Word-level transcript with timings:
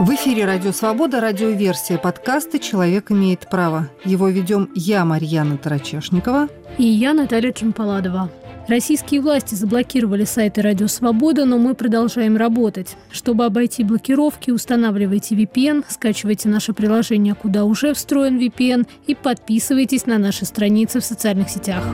В 0.00 0.10
эфире 0.10 0.44
«Радио 0.44 0.72
Свобода», 0.72 1.20
радиоверсия 1.20 1.98
подкаста 1.98 2.58
«Человек 2.58 3.12
имеет 3.12 3.48
право». 3.48 3.88
Его 4.04 4.28
ведем 4.28 4.68
я, 4.74 5.04
Марьяна 5.04 5.56
Тарачешникова. 5.56 6.48
И 6.78 6.84
я, 6.84 7.14
Наталья 7.14 7.52
Чемпаладова. 7.52 8.28
Российские 8.66 9.20
власти 9.20 9.54
заблокировали 9.54 10.24
сайты 10.24 10.62
«Радио 10.62 10.88
Свобода», 10.88 11.44
но 11.44 11.58
мы 11.58 11.74
продолжаем 11.74 12.36
работать. 12.36 12.96
Чтобы 13.12 13.44
обойти 13.44 13.84
блокировки, 13.84 14.50
устанавливайте 14.50 15.36
VPN, 15.36 15.84
скачивайте 15.88 16.48
наше 16.48 16.72
приложение, 16.72 17.36
куда 17.36 17.64
уже 17.64 17.94
встроен 17.94 18.36
VPN, 18.38 18.88
и 19.06 19.14
подписывайтесь 19.14 20.06
на 20.06 20.18
наши 20.18 20.44
страницы 20.44 20.98
в 20.98 21.04
социальных 21.04 21.48
сетях. 21.50 21.84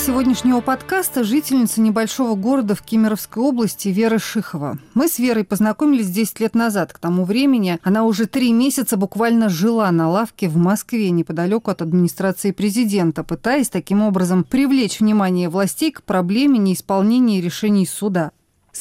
Сегодняшнего 0.00 0.62
подкаста 0.62 1.24
жительница 1.24 1.82
небольшого 1.82 2.34
города 2.34 2.74
в 2.74 2.80
Кемеровской 2.80 3.42
области 3.42 3.88
Вера 3.88 4.18
Шихова. 4.18 4.78
Мы 4.94 5.08
с 5.08 5.18
Верой 5.18 5.44
познакомились 5.44 6.08
10 6.08 6.40
лет 6.40 6.54
назад. 6.54 6.94
К 6.94 6.98
тому 6.98 7.26
времени 7.26 7.78
она 7.82 8.04
уже 8.04 8.24
три 8.26 8.54
месяца 8.54 8.96
буквально 8.96 9.50
жила 9.50 9.90
на 9.90 10.08
лавке 10.08 10.48
в 10.48 10.56
Москве, 10.56 11.10
неподалеку 11.10 11.70
от 11.70 11.82
администрации 11.82 12.52
президента, 12.52 13.24
пытаясь 13.24 13.68
таким 13.68 14.00
образом 14.00 14.42
привлечь 14.42 15.00
внимание 15.00 15.50
властей 15.50 15.92
к 15.92 16.02
проблеме 16.02 16.58
неисполнения 16.58 17.42
решений 17.42 17.86
суда. 17.86 18.32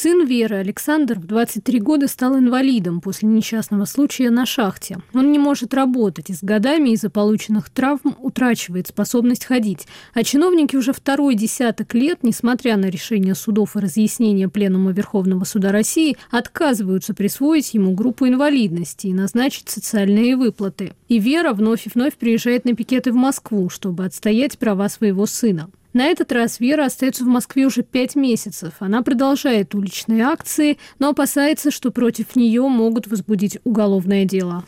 Сын 0.01 0.25
Веры, 0.25 0.55
Александр, 0.55 1.19
в 1.19 1.25
23 1.25 1.81
года 1.81 2.07
стал 2.07 2.37
инвалидом 2.39 3.01
после 3.01 3.27
несчастного 3.27 3.83
случая 3.83 4.29
на 4.29 4.45
шахте. 4.45 4.99
Он 5.13 5.29
не 5.29 5.39
может 5.39 5.73
работать 5.73 6.29
и 6.29 6.33
с 6.33 6.41
годами 6.41 6.91
из-за 6.91 7.09
полученных 7.09 7.69
травм 7.69 8.15
утрачивает 8.17 8.87
способность 8.87 9.43
ходить. 9.43 9.87
А 10.13 10.23
чиновники 10.23 10.77
уже 10.77 10.93
второй 10.93 11.35
десяток 11.35 11.93
лет, 11.95 12.19
несмотря 12.23 12.77
на 12.77 12.85
решение 12.85 13.35
судов 13.35 13.75
и 13.75 13.79
разъяснения 13.79 14.47
Пленума 14.47 14.91
Верховного 14.91 15.43
Суда 15.43 15.73
России, 15.73 16.15
отказываются 16.31 17.13
присвоить 17.13 17.73
ему 17.73 17.93
группу 17.93 18.25
инвалидности 18.25 19.07
и 19.07 19.13
назначить 19.13 19.67
социальные 19.67 20.37
выплаты. 20.37 20.93
И 21.09 21.19
Вера 21.19 21.51
вновь 21.51 21.87
и 21.87 21.91
вновь 21.93 22.15
приезжает 22.15 22.63
на 22.63 22.73
пикеты 22.73 23.11
в 23.11 23.15
Москву, 23.15 23.69
чтобы 23.69 24.05
отстоять 24.05 24.57
права 24.59 24.87
своего 24.87 25.25
сына. 25.25 25.69
На 25.93 26.05
этот 26.05 26.31
раз 26.31 26.59
Вера 26.59 26.85
остается 26.85 27.23
в 27.23 27.27
Москве 27.27 27.65
уже 27.65 27.81
пять 27.81 28.15
месяцев. 28.15 28.73
Она 28.79 29.01
продолжает 29.01 29.73
уличные 29.73 30.23
акции, 30.23 30.77
но 30.99 31.09
опасается, 31.09 31.71
что 31.71 31.91
против 31.91 32.35
нее 32.35 32.61
могут 32.67 33.07
возбудить 33.07 33.57
уголовное 33.63 34.25
дело. 34.25 34.63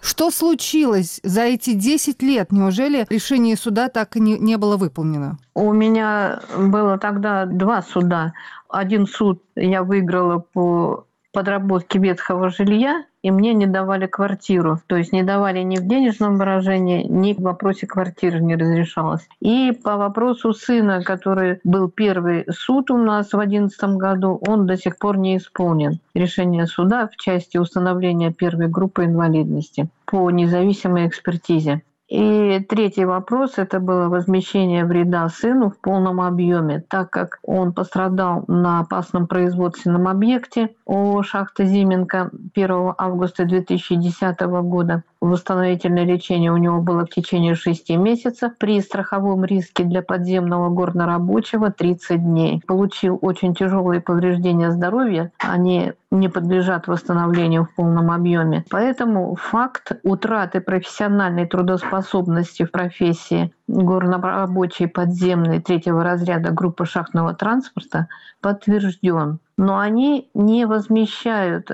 Что 0.00 0.30
случилось 0.30 1.20
за 1.22 1.42
эти 1.42 1.72
10 1.72 2.20
лет? 2.22 2.52
Неужели 2.52 3.06
решение 3.08 3.56
суда 3.56 3.88
так 3.88 4.16
и 4.16 4.20
не, 4.20 4.38
не 4.38 4.58
было 4.58 4.76
выполнено? 4.76 5.38
У 5.54 5.72
меня 5.72 6.42
было 6.58 6.98
тогда 6.98 7.46
два 7.46 7.80
суда. 7.80 8.34
Один 8.68 9.06
суд 9.06 9.42
я 9.56 9.82
выиграла 9.82 10.40
по 10.40 11.06
подработке 11.34 11.98
ветхого 11.98 12.48
жилья, 12.48 13.04
и 13.22 13.30
мне 13.30 13.52
не 13.52 13.66
давали 13.66 14.06
квартиру. 14.06 14.80
То 14.86 14.96
есть 14.96 15.12
не 15.12 15.22
давали 15.22 15.60
ни 15.60 15.76
в 15.76 15.86
денежном 15.86 16.38
выражении, 16.38 17.02
ни 17.02 17.34
в 17.34 17.40
вопросе 17.40 17.86
квартиры 17.86 18.40
не 18.40 18.54
разрешалось. 18.54 19.28
И 19.40 19.72
по 19.72 19.96
вопросу 19.96 20.54
сына, 20.54 21.02
который 21.02 21.60
был 21.64 21.90
первый 21.90 22.46
суд 22.50 22.90
у 22.90 22.96
нас 22.96 23.26
в 23.26 23.36
2011 23.36 23.84
году, 23.96 24.40
он 24.46 24.66
до 24.66 24.76
сих 24.76 24.98
пор 24.98 25.18
не 25.18 25.36
исполнен. 25.36 25.98
Решение 26.14 26.66
суда 26.66 27.08
в 27.08 27.16
части 27.16 27.58
установления 27.58 28.32
первой 28.32 28.68
группы 28.68 29.04
инвалидности 29.04 29.88
по 30.06 30.30
независимой 30.30 31.08
экспертизе. 31.08 31.82
И 32.08 32.60
третий 32.68 33.06
вопрос– 33.06 33.54
это 33.56 33.80
было 33.80 34.08
возмещение 34.08 34.84
вреда 34.84 35.26
сыну 35.30 35.70
в 35.70 35.78
полном 35.80 36.20
объеме, 36.20 36.84
так 36.88 37.10
как 37.10 37.38
он 37.42 37.72
пострадал 37.72 38.44
на 38.46 38.80
опасном 38.80 39.26
производственном 39.26 40.06
объекте 40.06 40.74
у 40.84 41.22
шахты 41.22 41.64
Зименко 41.64 42.30
1 42.54 42.94
августа 42.98 43.46
2010 43.46 44.38
года. 44.40 45.02
Восстановительное 45.24 46.04
лечение 46.04 46.52
у 46.52 46.58
него 46.58 46.82
было 46.82 47.06
в 47.06 47.08
течение 47.08 47.54
6 47.54 47.88
месяцев. 47.96 48.52
При 48.58 48.78
страховом 48.82 49.46
риске 49.46 49.82
для 49.84 50.02
подземного 50.02 50.68
горнорабочего 50.68 51.72
30 51.72 52.22
дней. 52.22 52.62
Получил 52.66 53.18
очень 53.22 53.54
тяжелые 53.54 54.02
повреждения 54.02 54.70
здоровья. 54.70 55.32
Они 55.38 55.94
не 56.10 56.28
подлежат 56.28 56.88
восстановлению 56.88 57.64
в 57.64 57.74
полном 57.74 58.10
объеме. 58.10 58.66
Поэтому 58.70 59.34
факт 59.34 59.92
утраты 60.02 60.60
профессиональной 60.60 61.46
трудоспособности 61.46 62.64
в 62.64 62.70
профессии 62.70 63.50
горнорабочей 63.66 64.88
подземной 64.88 65.62
третьего 65.62 66.04
разряда 66.04 66.50
группы 66.50 66.84
шахтного 66.84 67.32
транспорта 67.32 68.08
подтвержден. 68.42 69.38
Но 69.56 69.78
они 69.78 70.28
не 70.34 70.66
возмещают 70.66 71.70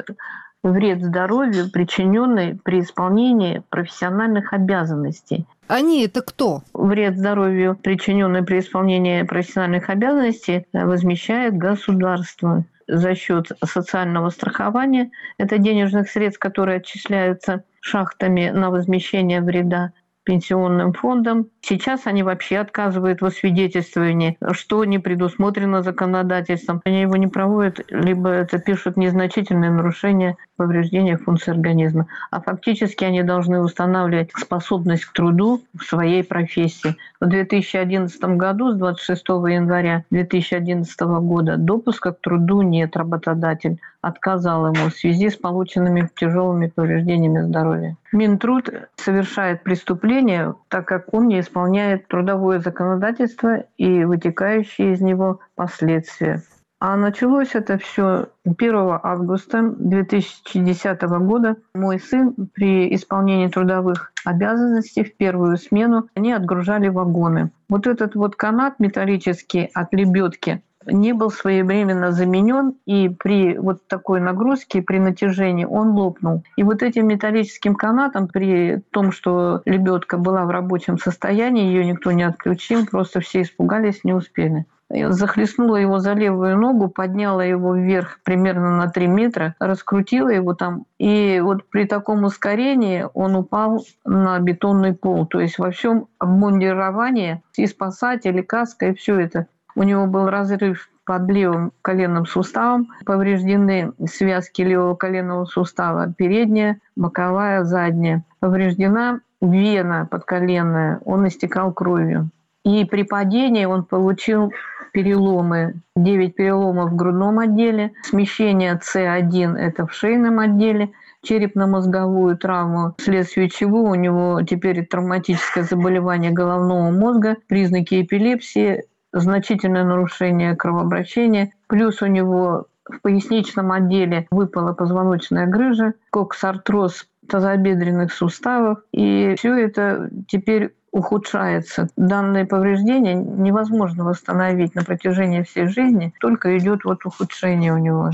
вред 0.62 1.02
здоровью, 1.02 1.70
причиненный 1.70 2.58
при 2.62 2.80
исполнении 2.80 3.62
профессиональных 3.70 4.52
обязанностей. 4.52 5.46
Они 5.68 6.04
это 6.04 6.22
кто? 6.22 6.62
Вред 6.74 7.16
здоровью, 7.16 7.78
причиненный 7.80 8.42
при 8.42 8.58
исполнении 8.58 9.22
профессиональных 9.22 9.88
обязанностей, 9.88 10.66
возмещает 10.72 11.56
государство 11.56 12.64
за 12.88 13.14
счет 13.14 13.52
социального 13.64 14.30
страхования. 14.30 15.10
Это 15.38 15.58
денежных 15.58 16.10
средств, 16.10 16.40
которые 16.40 16.78
отчисляются 16.78 17.62
шахтами 17.80 18.50
на 18.50 18.70
возмещение 18.70 19.40
вреда 19.40 19.92
пенсионным 20.30 20.92
фондом. 20.92 21.48
Сейчас 21.60 22.06
они 22.06 22.22
вообще 22.22 22.58
отказывают 22.58 23.20
в 23.20 23.26
освидетельствовании, 23.26 24.38
что 24.52 24.84
не 24.84 25.00
предусмотрено 25.00 25.82
законодательством. 25.82 26.80
Они 26.84 27.00
его 27.00 27.16
не 27.16 27.26
проводят, 27.26 27.80
либо 27.90 28.28
это 28.28 28.60
пишут 28.60 28.96
незначительные 28.96 29.72
нарушения 29.72 30.36
повреждения 30.56 31.16
функций 31.16 31.52
организма. 31.52 32.06
А 32.30 32.40
фактически 32.40 33.02
они 33.02 33.24
должны 33.24 33.60
устанавливать 33.60 34.30
способность 34.36 35.04
к 35.04 35.12
труду 35.12 35.62
в 35.76 35.82
своей 35.82 36.22
профессии. 36.22 36.94
В 37.20 37.26
2011 37.26 38.22
году, 38.36 38.70
с 38.70 38.76
26 38.76 39.24
января 39.28 40.04
2011 40.12 41.00
года, 41.00 41.56
допуска 41.56 42.12
к 42.12 42.20
труду 42.20 42.62
нет. 42.62 42.96
Работодатель 42.96 43.80
отказал 44.00 44.72
ему 44.72 44.88
в 44.88 44.94
связи 44.94 45.30
с 45.30 45.36
полученными 45.36 46.10
тяжелыми 46.16 46.68
повреждениями 46.68 47.42
здоровья. 47.42 47.96
Минтруд 48.12 48.70
совершает 48.96 49.62
преступление, 49.62 50.54
так 50.68 50.86
как 50.86 51.12
он 51.12 51.28
не 51.28 51.40
исполняет 51.40 52.08
трудовое 52.08 52.60
законодательство 52.60 53.64
и 53.76 54.04
вытекающие 54.04 54.94
из 54.94 55.00
него 55.00 55.40
последствия. 55.54 56.42
А 56.82 56.96
началось 56.96 57.54
это 57.54 57.76
все 57.76 58.28
1 58.46 58.74
августа 59.02 59.74
2010 59.78 61.02
года. 61.02 61.56
Мой 61.74 62.00
сын 62.00 62.34
при 62.54 62.94
исполнении 62.94 63.48
трудовых 63.48 64.12
обязанностей 64.24 65.04
в 65.04 65.14
первую 65.14 65.58
смену, 65.58 66.08
они 66.14 66.32
отгружали 66.32 66.88
вагоны. 66.88 67.50
Вот 67.68 67.86
этот 67.86 68.14
вот 68.14 68.34
канат 68.34 68.80
металлический 68.80 69.70
от 69.74 69.92
лебедки 69.92 70.62
не 70.86 71.12
был 71.12 71.30
своевременно 71.30 72.12
заменен, 72.12 72.74
и 72.86 73.08
при 73.08 73.58
вот 73.58 73.86
такой 73.86 74.20
нагрузке, 74.20 74.82
при 74.82 74.98
натяжении 74.98 75.64
он 75.64 75.90
лопнул. 75.90 76.42
И 76.56 76.62
вот 76.62 76.82
этим 76.82 77.08
металлическим 77.08 77.74
канатом, 77.74 78.28
при 78.28 78.82
том, 78.90 79.12
что 79.12 79.62
лебедка 79.64 80.16
была 80.16 80.44
в 80.44 80.50
рабочем 80.50 80.98
состоянии, 80.98 81.66
ее 81.66 81.84
никто 81.84 82.12
не 82.12 82.22
отключил, 82.22 82.86
просто 82.86 83.20
все 83.20 83.42
испугались, 83.42 84.04
не 84.04 84.12
успели 84.12 84.66
захлестнула 84.90 85.76
его 85.76 85.98
за 85.98 86.14
левую 86.14 86.58
ногу, 86.58 86.88
подняла 86.88 87.44
его 87.44 87.74
вверх 87.74 88.18
примерно 88.24 88.76
на 88.76 88.88
3 88.88 89.06
метра, 89.06 89.54
раскрутила 89.58 90.28
его 90.28 90.54
там. 90.54 90.84
И 90.98 91.40
вот 91.42 91.64
при 91.70 91.84
таком 91.84 92.24
ускорении 92.24 93.06
он 93.14 93.36
упал 93.36 93.84
на 94.04 94.38
бетонный 94.40 94.94
пол. 94.94 95.26
То 95.26 95.40
есть 95.40 95.58
во 95.58 95.70
всем 95.70 96.08
обмундировании 96.18 97.42
и 97.56 97.66
спасатель, 97.66 98.38
и 98.38 98.42
каска, 98.42 98.88
и 98.88 98.94
все 98.94 99.20
это. 99.20 99.46
У 99.74 99.82
него 99.82 100.06
был 100.06 100.28
разрыв 100.28 100.88
под 101.04 101.28
левым 101.28 101.72
коленным 101.82 102.26
суставом, 102.26 102.88
повреждены 103.04 103.92
связки 104.08 104.62
левого 104.62 104.94
коленного 104.94 105.44
сустава, 105.44 106.12
передняя, 106.16 106.78
боковая, 106.96 107.64
задняя. 107.64 108.24
Повреждена 108.38 109.20
вена 109.40 110.06
подколенная, 110.10 111.00
он 111.04 111.26
истекал 111.26 111.72
кровью. 111.72 112.30
И 112.64 112.84
при 112.84 113.02
падении 113.04 113.64
он 113.64 113.84
получил 113.84 114.52
переломы, 114.92 115.74
9 115.96 116.34
переломов 116.34 116.90
в 116.90 116.96
грудном 116.96 117.38
отделе, 117.38 117.92
смещение 118.02 118.78
С1– 118.78 119.56
это 119.58 119.86
в 119.86 119.92
шейном 119.92 120.38
отделе, 120.38 120.90
черепно-мозговую 121.22 122.36
травму, 122.36 122.94
вследствие 122.98 123.48
чего 123.48 123.82
у 123.82 123.94
него 123.94 124.40
теперь 124.42 124.86
травматическое 124.86 125.64
заболевание 125.64 126.30
головного 126.30 126.90
мозга, 126.90 127.36
признаки 127.46 128.02
эпилепсии, 128.02 128.84
значительное 129.12 129.84
нарушение 129.84 130.56
кровообращения, 130.56 131.52
плюс 131.66 132.02
у 132.02 132.06
него 132.06 132.66
в 132.84 133.00
поясничном 133.00 133.72
отделе 133.72 134.26
выпала 134.30 134.72
позвоночная 134.72 135.46
грыжа, 135.46 135.94
коксартроз 136.10 137.06
тазобедренных 137.28 138.12
суставов. 138.12 138.78
И 138.92 139.34
все 139.38 139.54
это 139.54 140.10
теперь 140.28 140.74
ухудшается. 140.92 141.88
Данные 141.96 142.46
повреждения 142.46 143.14
невозможно 143.14 144.04
восстановить 144.04 144.74
на 144.74 144.82
протяжении 144.84 145.42
всей 145.42 145.68
жизни, 145.68 146.12
только 146.20 146.56
идет 146.58 146.84
вот 146.84 147.04
ухудшение 147.06 147.72
у 147.72 147.78
него. 147.78 148.10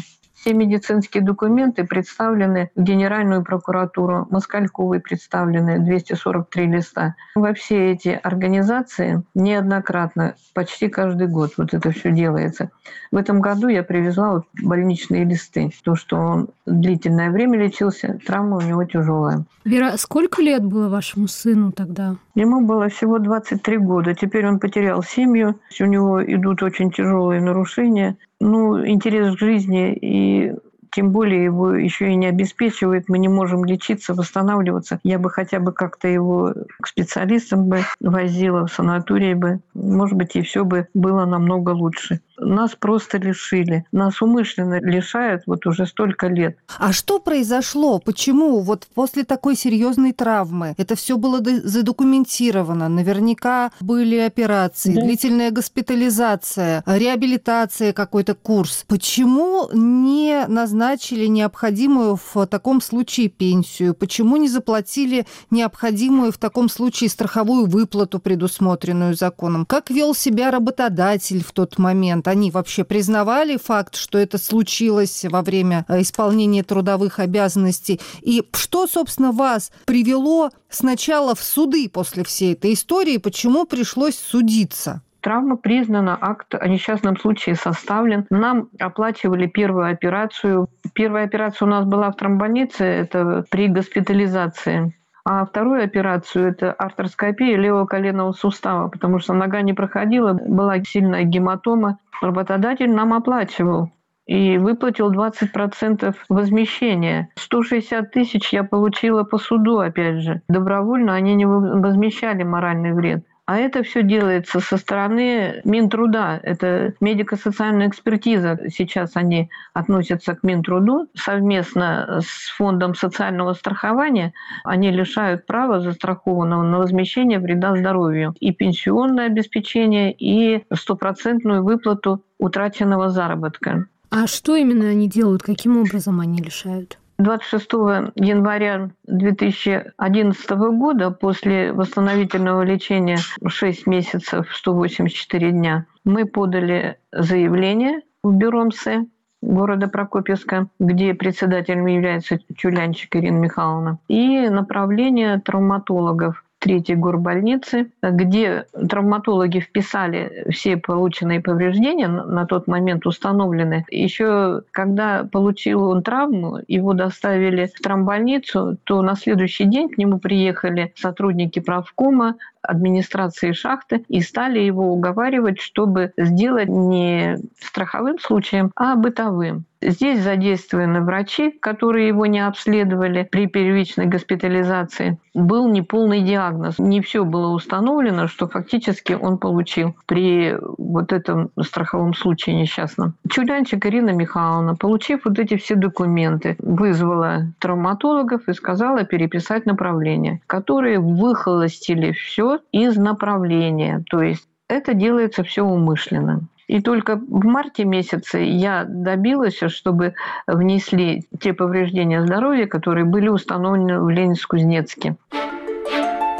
Все 0.47 0.55
медицинские 0.55 1.25
документы 1.25 1.83
представлены 1.83 2.71
в 2.77 2.81
Генеральную 2.81 3.43
прокуратуру, 3.43 4.29
Москальковой 4.31 5.01
представлены 5.01 5.81
243 5.81 6.67
листа. 6.69 7.17
Во 7.35 7.53
все 7.53 7.91
эти 7.91 8.11
организации 8.23 9.25
неоднократно, 9.35 10.37
почти 10.55 10.87
каждый 10.87 11.27
год 11.27 11.55
вот 11.57 11.75
это 11.75 11.91
все 11.91 12.13
делается. 12.13 12.71
В 13.11 13.17
этом 13.17 13.41
году 13.41 13.67
я 13.67 13.83
привезла 13.83 14.35
вот 14.35 14.45
больничные 14.63 15.25
листы. 15.25 15.73
То, 15.83 15.97
что 15.97 16.17
он 16.17 16.49
длительное 16.65 17.33
время 17.33 17.59
лечился, 17.59 18.17
травма 18.25 18.59
у 18.59 18.61
него 18.61 18.85
тяжелая. 18.85 19.45
Вера, 19.65 19.97
сколько 19.97 20.43
лет 20.43 20.63
было 20.63 20.89
вашему 20.89 21.27
сыну 21.27 21.73
тогда? 21.73 22.19
Ему 22.37 22.61
было 22.61 22.89
всего 22.89 23.19
23 23.19 23.79
года. 23.79 24.15
Теперь 24.15 24.47
он 24.47 24.61
потерял 24.61 25.03
семью. 25.03 25.59
У 25.81 25.85
него 25.85 26.23
идут 26.23 26.63
очень 26.63 26.93
тяжелые 26.93 27.41
нарушения 27.41 28.17
ну, 28.41 28.87
интерес 28.87 29.35
к 29.35 29.39
жизни 29.39 29.95
и 29.95 30.53
тем 30.93 31.11
более 31.11 31.45
его 31.45 31.75
еще 31.75 32.11
и 32.11 32.17
не 32.17 32.27
обеспечивает, 32.27 33.09
мы 33.09 33.19
не 33.19 33.29
можем 33.29 33.67
лечиться, 33.67 34.15
восстанавливаться. 34.15 34.99
Я 35.03 35.19
бы 35.19 35.29
хотя 35.29 35.61
бы 35.61 35.73
как-то 35.73 36.09
его 36.09 36.55
к 36.81 36.87
специалистам 36.87 37.67
бы 37.67 37.81
возила, 38.01 38.67
в 38.67 38.73
санатории 38.73 39.35
бы. 39.35 39.61
Может 39.75 40.17
быть, 40.17 40.37
и 40.37 40.41
все 40.41 40.65
бы 40.65 40.89
было 40.95 41.27
намного 41.27 41.71
лучше. 41.71 42.21
Нас 42.39 42.75
просто 42.79 43.19
лишили. 43.19 43.85
Нас 43.93 44.21
умышленно 44.21 44.81
лишают 44.81 45.43
вот 45.47 45.67
уже 45.67 45.87
столько 45.87 46.29
лет. 46.29 46.57
А 46.79 46.93
что 46.93 47.19
произошло? 47.19 47.99
Почему 47.99 48.61
вот 48.61 48.87
после 48.95 49.25
такой 49.25 49.57
серьезной 49.57 50.13
травмы 50.13 50.75
это 50.77 50.97
все 50.97 51.17
было 51.17 51.41
задокументировано? 51.43 52.89
Наверняка 52.89 53.71
были 53.81 54.17
операции, 54.19 54.95
да. 54.95 55.03
длительная 55.03 55.51
госпитализация, 55.51 56.83
реабилитация, 56.87 57.93
какой-то 57.93 58.35
курс. 58.35 58.85
Почему 58.87 59.69
не 59.73 60.45
назначили 60.47 61.27
необходимую 61.27 62.19
в 62.35 62.47
таком 62.47 62.81
случае 62.81 63.29
пенсию? 63.29 63.95
Почему 63.95 64.37
не 64.37 64.49
заплатили 64.49 65.27
необходимую 65.51 66.33
в 66.33 66.39
таком 66.39 66.69
случае 66.69 67.11
страховую 67.11 67.67
выплату, 67.67 68.19
предусмотренную 68.19 69.15
законом? 69.15 69.65
Как 69.67 69.91
вел 69.91 70.15
себя 70.15 70.51
работодатель 70.51 71.43
в 71.43 71.53
тот 71.53 71.79
момент? 71.79 72.26
Они 72.27 72.51
вообще 72.51 72.85
признавали 72.85 73.57
факт, 73.57 73.97
что 73.97 74.19
это 74.19 74.39
случилось 74.39 75.25
во 75.29 75.43
время 75.43 75.85
э, 75.89 76.01
исполнения 76.03 76.63
трудовых 76.63 77.19
обязанностей? 77.19 78.01
И 78.23 78.43
что, 78.53 78.87
собственно, 78.87 79.33
вас 79.33 79.71
привело 79.85 80.51
сначала 80.69 81.35
в 81.35 81.43
суды 81.43 81.89
после 81.89 82.25
всей 82.25 82.55
этой 82.55 82.75
истории? 82.75 83.19
Почему 83.19 83.65
пришлось 83.65 84.19
судиться? 84.19 85.03
Травма 85.21 85.57
признана, 85.57 86.17
акт 86.21 86.55
о 86.55 86.69
несчастном 86.69 87.19
случае 87.19 87.57
составлен. 87.57 88.27
Нам 88.31 88.69
оплачивали 88.79 89.47
первую 89.47 89.91
операцию. 89.91 90.69
Первая 90.95 91.25
операция 91.25 91.67
у 91.67 91.69
нас 91.69 91.85
была 91.85 92.13
в 92.13 92.17
тромбонице, 92.17 92.85
это 92.85 93.45
при 93.51 93.67
госпитализации. 93.67 94.95
А 95.29 95.45
вторую 95.45 95.83
операцию– 95.83 96.47
это 96.51 96.73
артроскопия 96.73 97.57
левого 97.57 97.85
коленного 97.85 98.31
сустава, 98.31 98.89
потому 98.89 99.19
что 99.19 99.35
нога 99.35 99.61
не 99.61 99.73
проходила, 99.73 100.35
была 100.35 100.81
сильная 100.85 101.25
гематома. 101.25 101.99
Работодатель 102.23 102.93
нам 102.93 103.13
оплачивал 103.13 103.91
и 104.27 104.57
выплатил 104.57 105.13
20% 105.13 106.15
возмещения. 106.29 107.31
160 107.35 108.13
тысяч 108.13 108.53
я 108.53 108.63
получила 108.63 109.25
по 109.25 109.39
суду, 109.39 109.81
опять 109.81 110.23
же. 110.23 110.43
Добровольно 110.49 111.15
они 111.15 111.35
не 111.35 111.45
возмещали 111.45 112.45
моральный 112.45 112.93
вред. 112.93 113.25
А 113.47 113.59
это 113.59 113.85
все 113.85 114.03
делается 114.03 114.59
со 114.59 114.77
стороны 114.77 115.61
Минтруда. 115.63 116.41
Это 116.43 116.95
медико-социальная 117.01 117.89
экспертиза. 117.89 118.59
Сейчас 118.69 119.13
они 119.15 119.51
относятся 119.73 120.35
к 120.35 120.43
Минтруду. 120.43 121.09
Совместно 121.15 122.21
с 122.21 122.49
Фондом 122.57 122.97
социального 122.97 123.53
страхования 123.53 124.33
они 124.65 124.91
лишают 124.91 125.47
права 125.47 125.81
застрахованного 125.81 126.65
на 126.65 126.79
возмещение 126.79 127.39
вреда 127.39 127.77
здоровью. 127.77 128.35
И 128.41 128.53
пенсионное 128.53 129.27
обеспечение, 129.27 130.13
и 130.13 130.65
стопроцентную 130.75 131.63
выплату 131.63 132.25
утраченного 132.39 133.11
заработка. 133.11 133.87
А 134.11 134.27
что 134.27 134.57
именно 134.57 134.89
они 134.89 135.09
делают? 135.09 135.45
Каким 135.45 135.77
образом 135.77 136.19
они 136.21 136.43
лишают? 136.43 136.99
26 137.19 137.73
января 138.17 138.91
2011 139.07 140.51
года 140.51 141.11
после 141.11 141.73
восстановительного 141.73 142.63
лечения 142.63 143.19
6 143.47 143.87
месяцев 143.87 144.47
184 144.55 145.51
дня 145.51 145.87
мы 146.05 146.27
подали 146.27 146.99
заявление 147.13 148.03
в 148.23 148.35
бюро 148.35 148.65
МСЭ 148.65 149.07
города 149.41 149.89
Прокопьевска, 149.89 150.69
где 150.79 151.15
председателем 151.15 151.87
является 151.87 152.39
Чулянчик 152.57 153.15
Ирина 153.17 153.39
Михайловна, 153.39 153.99
и 154.09 154.49
направление 154.49 155.41
травматологов 155.41 156.45
третьей 156.67 156.97
горбольницы, 156.97 157.93
где 158.03 158.67
травматологи 158.73 159.61
вписали 159.61 160.47
все 160.51 160.77
полученные 160.77 161.41
повреждения, 161.41 162.09
на 162.09 162.45
тот 162.45 162.67
момент 162.67 163.07
установлены. 163.07 163.85
Еще 163.89 164.63
когда 164.73 165.29
получил 165.31 165.85
он 165.85 166.03
травму, 166.03 166.59
его 166.67 166.93
доставили 166.93 167.71
в 167.73 167.81
травмбольницу, 167.81 168.79
то 168.83 169.01
на 169.03 169.15
следующий 169.15 169.67
день 169.67 169.89
к 169.89 169.97
нему 169.97 170.19
приехали 170.19 170.93
сотрудники 170.97 171.61
правкома, 171.61 172.35
администрации 172.67 173.53
шахты 173.53 174.05
и 174.09 174.21
стали 174.21 174.59
его 174.61 174.93
уговаривать, 174.93 175.61
чтобы 175.61 176.13
сделать 176.17 176.69
не 176.69 177.39
страховым 177.61 178.19
случаем, 178.19 178.71
а 178.77 178.97
бытовым. 178.97 179.65
Здесь 179.83 180.23
задействованы 180.23 181.03
врачи, 181.03 181.51
которые 181.51 182.09
его 182.09 182.27
не 182.27 182.41
обследовали 182.41 183.29
при 183.31 183.47
первичной 183.47 184.07
госпитализации. 184.07 185.19
Был 185.35 185.69
неполный 185.69 186.23
диагноз. 186.23 186.79
Не 186.79 187.03
все 187.03 187.25
было 187.25 187.49
установлено, 187.49 188.27
что 188.27 188.49
фактически 188.49 189.13
он 189.13 189.39
получил 189.39 189.95
при 190.07 190.57
вот 190.79 191.13
этом 191.13 191.51
страховом 191.61 192.15
случае 192.15 192.57
несчастном. 192.57 193.15
Чулянчик 193.31 193.85
Ирина 193.85 194.11
Михайловна, 194.11 194.75
получив 194.77 195.21
вот 195.25 195.39
эти 195.39 195.57
все 195.57 195.75
документы, 195.75 196.57
вызвала 196.59 197.53
травматологов 197.59 198.49
и 198.49 198.55
сказала 198.55 199.05
переписать 199.05 199.67
направление, 199.67 200.41
которые 200.47 200.99
выхолостили 200.99 202.13
все 202.13 202.56
из 202.73 202.97
направления. 202.97 204.05
То 204.11 204.23
есть 204.23 204.47
это 204.69 204.95
делается 204.95 205.45
все 205.45 205.63
умышленно. 205.63 206.43
И 206.67 206.83
только 206.83 207.17
в 207.17 207.45
марте 207.45 207.85
месяце 207.85 208.39
я 208.39 208.85
добилась, 208.85 209.61
чтобы 209.69 210.15
внесли 210.49 211.25
те 211.39 211.53
повреждения 211.53 212.25
здоровья, 212.25 212.67
которые 212.67 213.05
были 213.05 213.29
установлены 213.29 214.01
в 214.01 214.09
Ленинск-Кузнецке. 214.09 215.17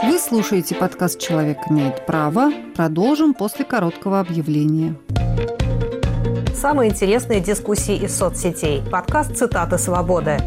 Вы 0.03 0.19
слушаете 0.19 0.75
подкаст 0.75 1.21
«Человек 1.21 1.59
имеет 1.71 2.05
право». 2.07 2.51
Продолжим 2.75 3.35
после 3.35 3.65
короткого 3.65 4.21
объявления. 4.21 4.97
Самые 6.53 6.91
интересные 6.91 7.41
дискуссии 7.41 7.97
из 7.97 8.17
соцсетей. 8.17 8.83
Подкаст 8.91 9.37
«Цитаты 9.37 9.79
свободы». 9.79 10.39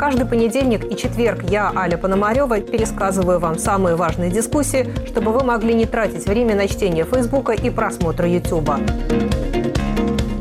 Каждый 0.00 0.24
понедельник 0.24 0.90
и 0.90 0.96
четверг 0.96 1.42
я, 1.50 1.70
Аля 1.76 1.98
Пономарева, 1.98 2.62
пересказываю 2.62 3.38
вам 3.38 3.58
самые 3.58 3.96
важные 3.96 4.30
дискуссии, 4.30 4.88
чтобы 5.06 5.30
вы 5.30 5.44
могли 5.44 5.74
не 5.74 5.84
тратить 5.84 6.24
время 6.26 6.56
на 6.56 6.66
чтение 6.68 7.04
Фейсбука 7.04 7.52
и 7.52 7.68
просмотра 7.68 8.26
Ютуба. 8.26 8.80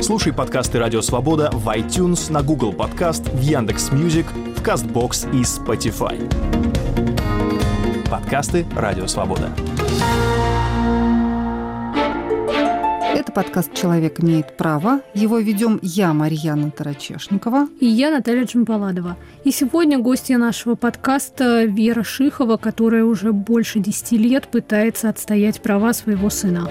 Слушай 0.01 0.31
подкасты 0.31 0.79
«Радио 0.79 1.01
Свобода» 1.01 1.49
в 1.51 1.67
iTunes, 1.67 2.31
на 2.31 2.41
Google 2.41 2.71
Podcasts, 2.71 3.27
в 3.27 3.41
Яндекс 3.41 3.91
Music, 3.91 4.27
в 4.31 4.63
Castbox 4.63 5.29
и 5.37 5.41
Spotify. 5.41 6.17
Подкасты 8.09 8.65
«Радио 8.77 9.07
Свобода». 9.07 9.49
Это 13.11 13.31
подкаст 13.31 13.73
«Человек 13.73 14.19
имеет 14.21 14.55
право». 14.55 15.01
Его 15.15 15.39
ведем 15.39 15.79
я, 15.81 16.13
Марьяна 16.13 16.69
Торочешникова. 16.69 17.67
И 17.79 17.87
я, 17.87 18.11
Наталья 18.11 18.45
Джанполадова. 18.45 19.17
И 19.43 19.51
сегодня 19.51 19.97
гостья 19.97 20.37
нашего 20.37 20.75
подкаста 20.75 21.63
Вера 21.63 22.03
Шихова, 22.03 22.57
которая 22.57 23.03
уже 23.03 23.33
больше 23.33 23.79
10 23.79 24.11
лет 24.13 24.47
пытается 24.47 25.09
отстоять 25.09 25.59
права 25.61 25.93
своего 25.93 26.29
сына. 26.29 26.69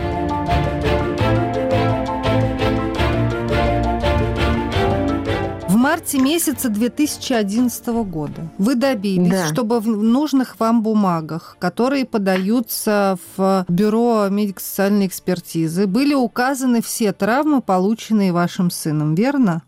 Марте 5.99 6.21
месяца 6.21 6.69
2011 6.69 7.87
года 7.89 8.49
вы 8.57 8.77
добились, 8.77 9.31
да. 9.31 9.47
чтобы 9.49 9.81
в 9.81 9.89
нужных 9.89 10.61
вам 10.61 10.83
бумагах, 10.83 11.57
которые 11.59 12.05
подаются 12.05 13.19
в 13.37 13.65
Бюро 13.69 14.29
медико-социальной 14.31 15.09
экспертизы, 15.09 15.89
были 15.89 16.15
указаны 16.15 16.83
все 16.83 17.13
травмы, 17.13 17.63
полученные 17.63 18.33
вашим 18.33 18.71
сыном, 18.71 19.17
верно? 19.17 19.63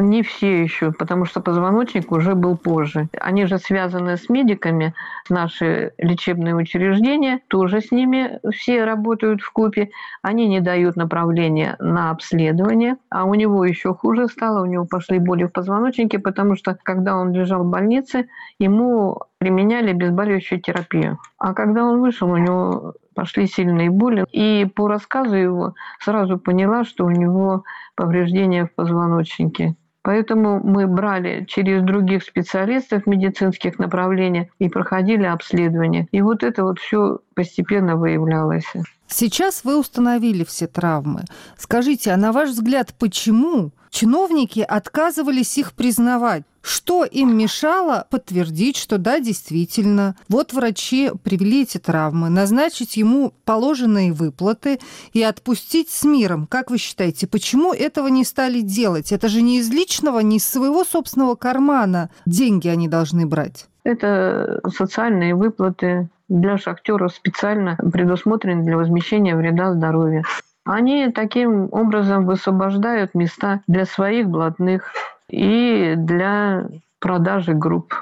Не 0.00 0.22
все 0.22 0.62
еще, 0.62 0.92
потому 0.92 1.24
что 1.24 1.40
позвоночник 1.40 2.10
уже 2.12 2.34
был 2.34 2.56
позже. 2.56 3.08
Они 3.20 3.46
же 3.46 3.58
связаны 3.58 4.16
с 4.16 4.28
медиками, 4.28 4.94
наши 5.28 5.92
лечебные 5.98 6.54
учреждения, 6.54 7.40
тоже 7.48 7.80
с 7.80 7.90
ними 7.90 8.40
все 8.52 8.84
работают 8.84 9.42
в 9.42 9.52
купе. 9.52 9.90
Они 10.22 10.48
не 10.48 10.60
дают 10.60 10.96
направления 10.96 11.76
на 11.78 12.10
обследование, 12.10 12.96
а 13.10 13.24
у 13.24 13.34
него 13.34 13.64
еще 13.64 13.94
хуже 13.94 14.28
стало, 14.28 14.62
у 14.62 14.66
него 14.66 14.86
пошли 14.86 15.18
боли 15.18 15.44
в 15.44 15.52
позвоночнике, 15.52 16.18
потому 16.18 16.56
что 16.56 16.76
когда 16.82 17.16
он 17.16 17.32
лежал 17.32 17.64
в 17.64 17.70
больнице, 17.70 18.28
ему 18.58 19.20
применяли 19.44 19.90
обезболивающую 19.90 20.58
терапию. 20.58 21.18
А 21.36 21.52
когда 21.52 21.84
он 21.84 22.00
вышел, 22.00 22.30
у 22.30 22.38
него 22.38 22.94
пошли 23.14 23.46
сильные 23.46 23.90
боли. 23.90 24.24
И 24.32 24.64
по 24.74 24.88
рассказу 24.88 25.34
его 25.34 25.74
сразу 26.00 26.38
поняла, 26.38 26.84
что 26.84 27.04
у 27.04 27.10
него 27.10 27.64
повреждения 27.94 28.64
в 28.64 28.74
позвоночнике. 28.74 29.74
Поэтому 30.00 30.60
мы 30.64 30.86
брали 30.86 31.44
через 31.44 31.82
других 31.82 32.22
специалистов 32.22 33.06
медицинских 33.06 33.78
направлений 33.78 34.50
и 34.58 34.70
проходили 34.70 35.24
обследование. 35.24 36.08
И 36.10 36.22
вот 36.22 36.42
это 36.42 36.64
вот 36.64 36.78
все 36.78 37.18
постепенно 37.34 37.96
выявлялось. 37.96 38.72
Сейчас 39.08 39.62
вы 39.62 39.78
установили 39.78 40.44
все 40.44 40.66
травмы. 40.66 41.24
Скажите, 41.58 42.12
а 42.12 42.16
на 42.16 42.32
ваш 42.32 42.48
взгляд, 42.50 42.94
почему 42.98 43.72
чиновники 43.90 44.60
отказывались 44.60 45.58
их 45.58 45.74
признавать? 45.74 46.44
Что 46.64 47.04
им 47.04 47.36
мешало 47.36 48.06
подтвердить, 48.08 48.78
что 48.78 48.96
да, 48.96 49.20
действительно, 49.20 50.16
вот 50.30 50.54
врачи 50.54 51.10
привели 51.22 51.64
эти 51.64 51.76
травмы, 51.76 52.30
назначить 52.30 52.96
ему 52.96 53.34
положенные 53.44 54.14
выплаты 54.14 54.80
и 55.12 55.22
отпустить 55.22 55.90
с 55.90 56.04
миром? 56.04 56.46
Как 56.46 56.70
вы 56.70 56.78
считаете, 56.78 57.26
почему 57.26 57.74
этого 57.74 58.08
не 58.08 58.24
стали 58.24 58.62
делать? 58.62 59.12
Это 59.12 59.28
же 59.28 59.42
не 59.42 59.58
из 59.58 59.70
личного, 59.70 60.20
не 60.20 60.38
из 60.38 60.48
своего 60.48 60.84
собственного 60.84 61.34
кармана 61.34 62.08
деньги 62.24 62.68
они 62.68 62.88
должны 62.88 63.26
брать. 63.26 63.66
Это 63.84 64.62
социальные 64.74 65.34
выплаты 65.34 66.08
для 66.30 66.56
шахтеров 66.56 67.12
специально 67.12 67.76
предусмотрены 67.76 68.64
для 68.64 68.78
возмещения 68.78 69.36
вреда 69.36 69.74
здоровью. 69.74 70.24
Они 70.64 71.10
таким 71.10 71.68
образом 71.72 72.24
высвобождают 72.24 73.14
места 73.14 73.60
для 73.66 73.84
своих 73.84 74.30
блатных, 74.30 74.94
и 75.34 75.94
для 75.96 76.68
продажи 77.00 77.54
групп. 77.54 77.94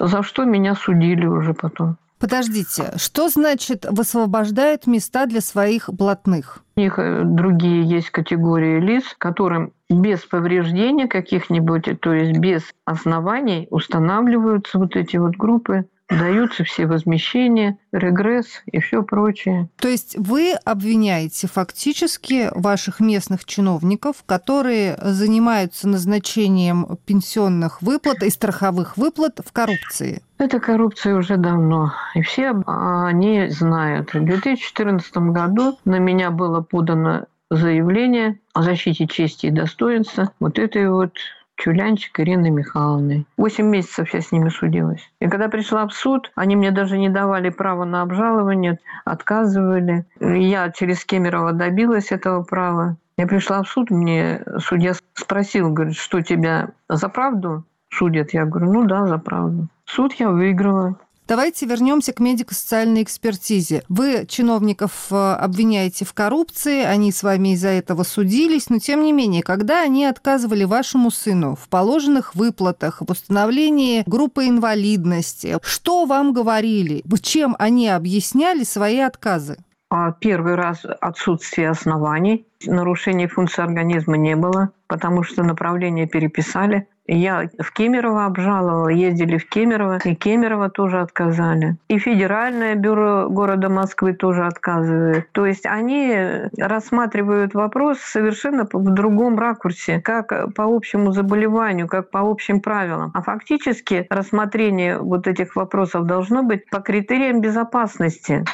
За 0.00 0.22
что 0.22 0.44
меня 0.44 0.74
судили 0.74 1.26
уже 1.26 1.54
потом. 1.54 1.96
Подождите, 2.18 2.92
что 2.96 3.28
значит 3.28 3.84
высвобождают 3.90 4.86
места 4.86 5.26
для 5.26 5.40
своих 5.40 5.90
блатных? 5.92 6.62
У 6.76 6.80
них 6.80 6.98
э, 6.98 7.22
другие 7.24 7.82
есть 7.82 8.10
категории 8.10 8.78
лиц, 8.78 9.04
которым 9.18 9.72
без 9.90 10.20
повреждения 10.20 11.08
каких-нибудь, 11.08 12.00
то 12.00 12.12
есть 12.12 12.38
без 12.38 12.62
оснований 12.84 13.66
устанавливаются 13.70 14.78
вот 14.78 14.94
эти 14.94 15.16
вот 15.16 15.36
группы 15.36 15.86
даются 16.08 16.64
все 16.64 16.86
возмещения, 16.86 17.78
регресс 17.92 18.62
и 18.66 18.80
все 18.80 19.02
прочее. 19.02 19.68
То 19.76 19.88
есть 19.88 20.16
вы 20.18 20.52
обвиняете 20.64 21.48
фактически 21.48 22.50
ваших 22.54 23.00
местных 23.00 23.44
чиновников, 23.44 24.16
которые 24.26 24.96
занимаются 25.00 25.88
назначением 25.88 26.98
пенсионных 27.06 27.82
выплат 27.82 28.22
и 28.22 28.30
страховых 28.30 28.96
выплат 28.96 29.40
в 29.44 29.52
коррупции? 29.52 30.22
Это 30.38 30.58
коррупция 30.58 31.14
уже 31.14 31.36
давно, 31.36 31.92
и 32.14 32.22
все 32.22 32.52
они 32.66 33.48
знают. 33.48 34.12
В 34.12 34.24
2014 34.24 35.16
году 35.16 35.78
на 35.84 35.98
меня 35.98 36.30
было 36.30 36.60
подано 36.62 37.26
заявление 37.50 38.40
о 38.54 38.62
защите 38.62 39.06
чести 39.06 39.46
и 39.46 39.50
достоинства 39.50 40.32
вот 40.40 40.58
этой 40.58 40.90
вот 40.90 41.12
Чулянчик 41.56 42.18
Ирины 42.18 42.50
Михайловны. 42.50 43.24
Восемь 43.36 43.66
месяцев 43.66 44.12
я 44.14 44.20
с 44.20 44.32
ними 44.32 44.48
судилась. 44.48 45.10
И 45.20 45.28
когда 45.28 45.48
пришла 45.48 45.86
в 45.86 45.92
суд, 45.92 46.32
они 46.34 46.56
мне 46.56 46.70
даже 46.70 46.98
не 46.98 47.08
давали 47.08 47.50
права 47.50 47.84
на 47.84 48.02
обжалование, 48.02 48.78
отказывали. 49.04 50.04
Я 50.20 50.70
через 50.70 51.04
Кемерово 51.04 51.52
добилась 51.52 52.10
этого 52.10 52.42
права. 52.42 52.96
Я 53.16 53.26
пришла 53.26 53.62
в 53.62 53.68
суд, 53.68 53.90
мне 53.90 54.42
судья 54.58 54.94
спросил, 55.14 55.70
говорит, 55.70 55.96
что 55.96 56.22
тебя 56.22 56.70
за 56.88 57.08
правду 57.08 57.64
судят? 57.90 58.32
Я 58.32 58.46
говорю, 58.46 58.72
ну 58.72 58.84
да, 58.84 59.06
за 59.06 59.18
правду. 59.18 59.68
Суд 59.84 60.14
я 60.14 60.30
выиграла. 60.30 60.96
Давайте 61.28 61.66
вернемся 61.66 62.12
к 62.12 62.20
медико-социальной 62.20 63.02
экспертизе. 63.02 63.84
Вы 63.88 64.26
чиновников 64.26 65.06
э, 65.10 65.14
обвиняете 65.14 66.04
в 66.04 66.12
коррупции, 66.12 66.82
они 66.82 67.12
с 67.12 67.22
вами 67.22 67.54
из-за 67.54 67.68
этого 67.68 68.02
судились, 68.02 68.68
но 68.70 68.78
тем 68.78 69.02
не 69.02 69.12
менее, 69.12 69.42
когда 69.42 69.82
они 69.82 70.04
отказывали 70.04 70.64
вашему 70.64 71.10
сыну 71.10 71.54
в 71.54 71.68
положенных 71.68 72.34
выплатах, 72.34 73.00
в 73.00 73.10
установлении 73.10 74.02
группы 74.06 74.48
инвалидности, 74.48 75.56
что 75.62 76.06
вам 76.06 76.32
говорили? 76.32 77.02
Чем 77.22 77.54
они 77.58 77.88
объясняли 77.88 78.64
свои 78.64 78.98
отказы? 78.98 79.56
А 79.90 80.10
первый 80.12 80.54
раз 80.56 80.84
отсутствие 81.00 81.70
оснований, 81.70 82.46
нарушений 82.66 83.26
функции 83.26 83.62
организма 83.62 84.16
не 84.16 84.34
было, 84.34 84.70
потому 84.86 85.22
что 85.22 85.42
направление 85.42 86.08
переписали. 86.08 86.88
Я 87.14 87.48
в 87.58 87.72
Кемерово 87.72 88.24
обжаловала, 88.24 88.88
ездили 88.88 89.36
в 89.36 89.46
Кемерово, 89.46 89.98
и 90.02 90.14
Кемерово 90.14 90.70
тоже 90.70 91.00
отказали. 91.00 91.76
И 91.88 91.98
Федеральное 91.98 92.74
бюро 92.74 93.28
города 93.28 93.68
Москвы 93.68 94.14
тоже 94.14 94.46
отказывает. 94.46 95.30
То 95.32 95.44
есть 95.44 95.66
они 95.66 96.16
рассматривают 96.56 97.52
вопрос 97.52 97.98
совершенно 97.98 98.66
в 98.72 98.94
другом 98.94 99.38
ракурсе, 99.38 100.00
как 100.00 100.54
по 100.54 100.64
общему 100.64 101.12
заболеванию, 101.12 101.86
как 101.86 102.10
по 102.10 102.20
общим 102.20 102.60
правилам. 102.60 103.10
А 103.14 103.22
фактически 103.22 104.06
рассмотрение 104.08 104.98
вот 104.98 105.26
этих 105.26 105.54
вопросов 105.54 106.06
должно 106.06 106.42
быть 106.42 106.68
по 106.70 106.80
критериям 106.80 107.40
безопасности. 107.42 108.44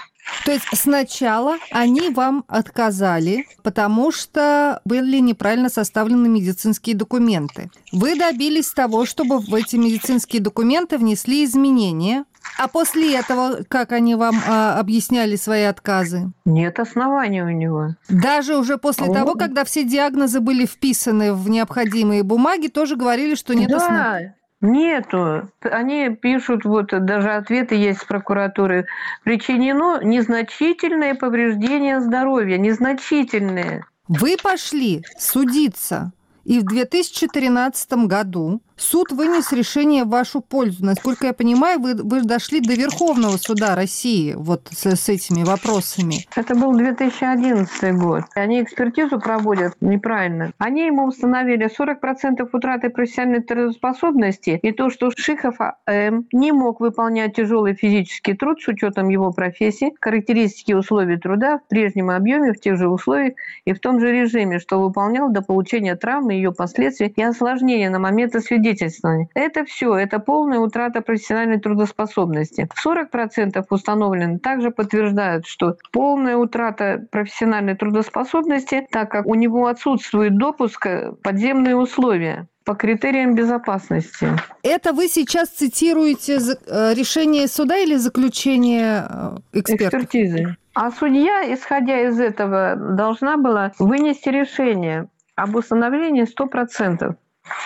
То 0.45 0.53
есть 0.53 0.65
сначала 0.73 1.57
они 1.71 2.11
вам 2.11 2.45
отказали, 2.49 3.47
потому 3.63 4.13
что 4.13 4.81
были 4.85 5.19
неправильно 5.19 5.69
составлены 5.69 6.29
медицинские 6.29 6.97
документы. 6.97 7.71
Вы 7.93 8.17
добились 8.17 8.71
того, 8.73 9.05
чтобы 9.05 9.41
в 9.41 9.55
эти 9.55 9.77
медицинские 9.77 10.43
документы 10.43 10.99
внесли 10.99 11.45
изменения. 11.45 12.25
А 12.57 12.67
после 12.67 13.15
этого, 13.15 13.59
как 13.69 13.93
они 13.93 14.15
вам 14.15 14.37
а, 14.47 14.79
объясняли 14.79 15.37
свои 15.37 15.65
отказы? 15.65 16.33
Нет 16.47 16.79
оснований 16.79 17.43
у 17.43 17.51
него. 17.51 17.95
Даже 18.09 18.57
уже 18.57 18.79
после 18.79 19.07
а 19.07 19.13
того, 19.13 19.33
он... 19.33 19.39
когда 19.39 19.65
все 19.65 19.85
диагнозы 19.85 20.41
были 20.41 20.65
вписаны 20.65 21.35
в 21.35 21.51
необходимые 21.51 22.23
бумаги, 22.23 22.69
тоже 22.69 22.97
говорили, 22.97 23.35
что 23.35 23.55
нет 23.55 23.69
да. 23.69 23.77
оснований. 23.77 24.33
Нету. 24.61 25.49
Они 25.61 26.11
пишут, 26.11 26.65
вот 26.65 26.87
даже 26.89 27.31
ответы 27.31 27.77
есть 27.77 28.01
с 28.01 28.05
прокуратуры. 28.05 28.87
Причинено 29.23 30.03
незначительное 30.03 31.15
повреждение 31.15 32.01
здоровья. 32.01 32.59
Незначительное. 32.59 33.87
Вы 34.09 34.37
пошли 34.43 35.05
судиться. 35.19 36.13
И 36.49 36.61
в 36.61 36.65
2013 36.65 38.07
году 38.07 38.63
суд 38.79 39.13
вынес 39.13 39.53
решение 39.53 40.05
в 40.05 40.09
вашу 40.09 40.41
пользу. 40.41 40.83
Насколько 40.83 41.27
я 41.27 41.33
понимаю, 41.35 41.79
вы, 41.79 41.95
вы 41.95 42.23
дошли 42.23 42.61
до 42.61 42.73
Верховного 42.73 43.37
суда 43.37 43.75
России 43.75 44.33
вот 44.35 44.69
с, 44.71 44.87
с 44.87 45.09
этими 45.11 45.45
вопросами. 45.45 46.27
Это 46.35 46.55
был 46.55 46.73
2011 46.73 47.95
год. 47.97 48.23
Они 48.35 48.63
экспертизу 48.63 49.21
проводят 49.21 49.75
неправильно. 49.83 50.53
Они 50.57 50.87
ему 50.87 51.07
установили 51.07 51.69
40% 51.69 52.49
утраты 52.51 52.89
профессиональной 52.89 53.43
трудоспособности 53.43 54.59
и 54.63 54.73
то, 54.73 54.89
что 54.89 55.11
Шихов 55.15 55.57
АМ 55.61 56.27
не 56.33 56.53
мог 56.53 56.81
выполнять 56.81 57.37
тяжелый 57.37 57.75
физический 57.75 58.33
труд 58.33 58.63
с 58.63 58.69
учетом 58.69 59.11
его 59.11 59.33
профессии, 59.33 59.93
характеристики 60.01 60.73
условий 60.73 61.19
труда 61.19 61.59
в 61.59 61.69
прежнем 61.69 62.09
объеме, 62.09 62.55
в 62.55 62.61
тех 62.61 62.79
же 62.79 62.89
условиях 62.89 63.35
и 63.67 63.75
в 63.75 63.81
том 63.81 64.01
же 64.01 64.11
режиме, 64.11 64.61
что 64.61 64.81
выполнял 64.81 65.31
до 65.31 65.43
получения 65.43 65.95
травмы, 65.97 66.38
ее 66.39 66.53
последствий 66.53 67.13
и 67.15 67.23
осложнения 67.23 67.91
на 67.91 67.99
момент 67.99 68.35
освидетельствования. 68.35 69.29
Это 69.35 69.65
все, 69.65 69.95
это 69.95 70.19
полная 70.19 70.59
утрата 70.59 71.01
профессиональной 71.03 71.61
трудоспособности. 71.61 72.69
40% 72.85 73.65
установлено 73.71 74.39
также 74.39 74.71
подтверждают, 74.71 75.47
что 75.47 75.77
полная 75.93 76.37
утрата 76.37 77.07
профессиональной 77.11 77.77
трудоспособности, 77.77 78.87
так 78.91 79.11
как 79.11 79.27
у 79.27 79.35
него 79.35 79.67
отсутствует 79.67 80.37
допуск 80.39 80.87
в 80.87 81.17
подземные 81.23 81.77
условия 81.77 82.47
по 82.69 82.75
критериям 82.75 83.35
безопасности. 83.35 84.29
Это 84.63 84.93
вы 84.93 85.09
сейчас 85.09 85.49
цитируете 85.49 86.35
э, 86.35 86.93
решение 86.93 87.49
суда 87.49 87.79
или 87.79 87.97
заключение 87.97 89.07
э, 89.09 89.37
экспертов? 89.55 90.03
Экспертизы. 90.03 90.57
А 90.75 90.91
судья, 90.91 91.53
исходя 91.55 91.99
из 92.09 92.21
этого, 92.21 92.77
должна 92.77 93.39
была 93.39 93.73
вынести 93.79 94.29
решение 94.29 95.09
об 95.39 95.55
установлении 95.55 96.25
100% 96.25 97.15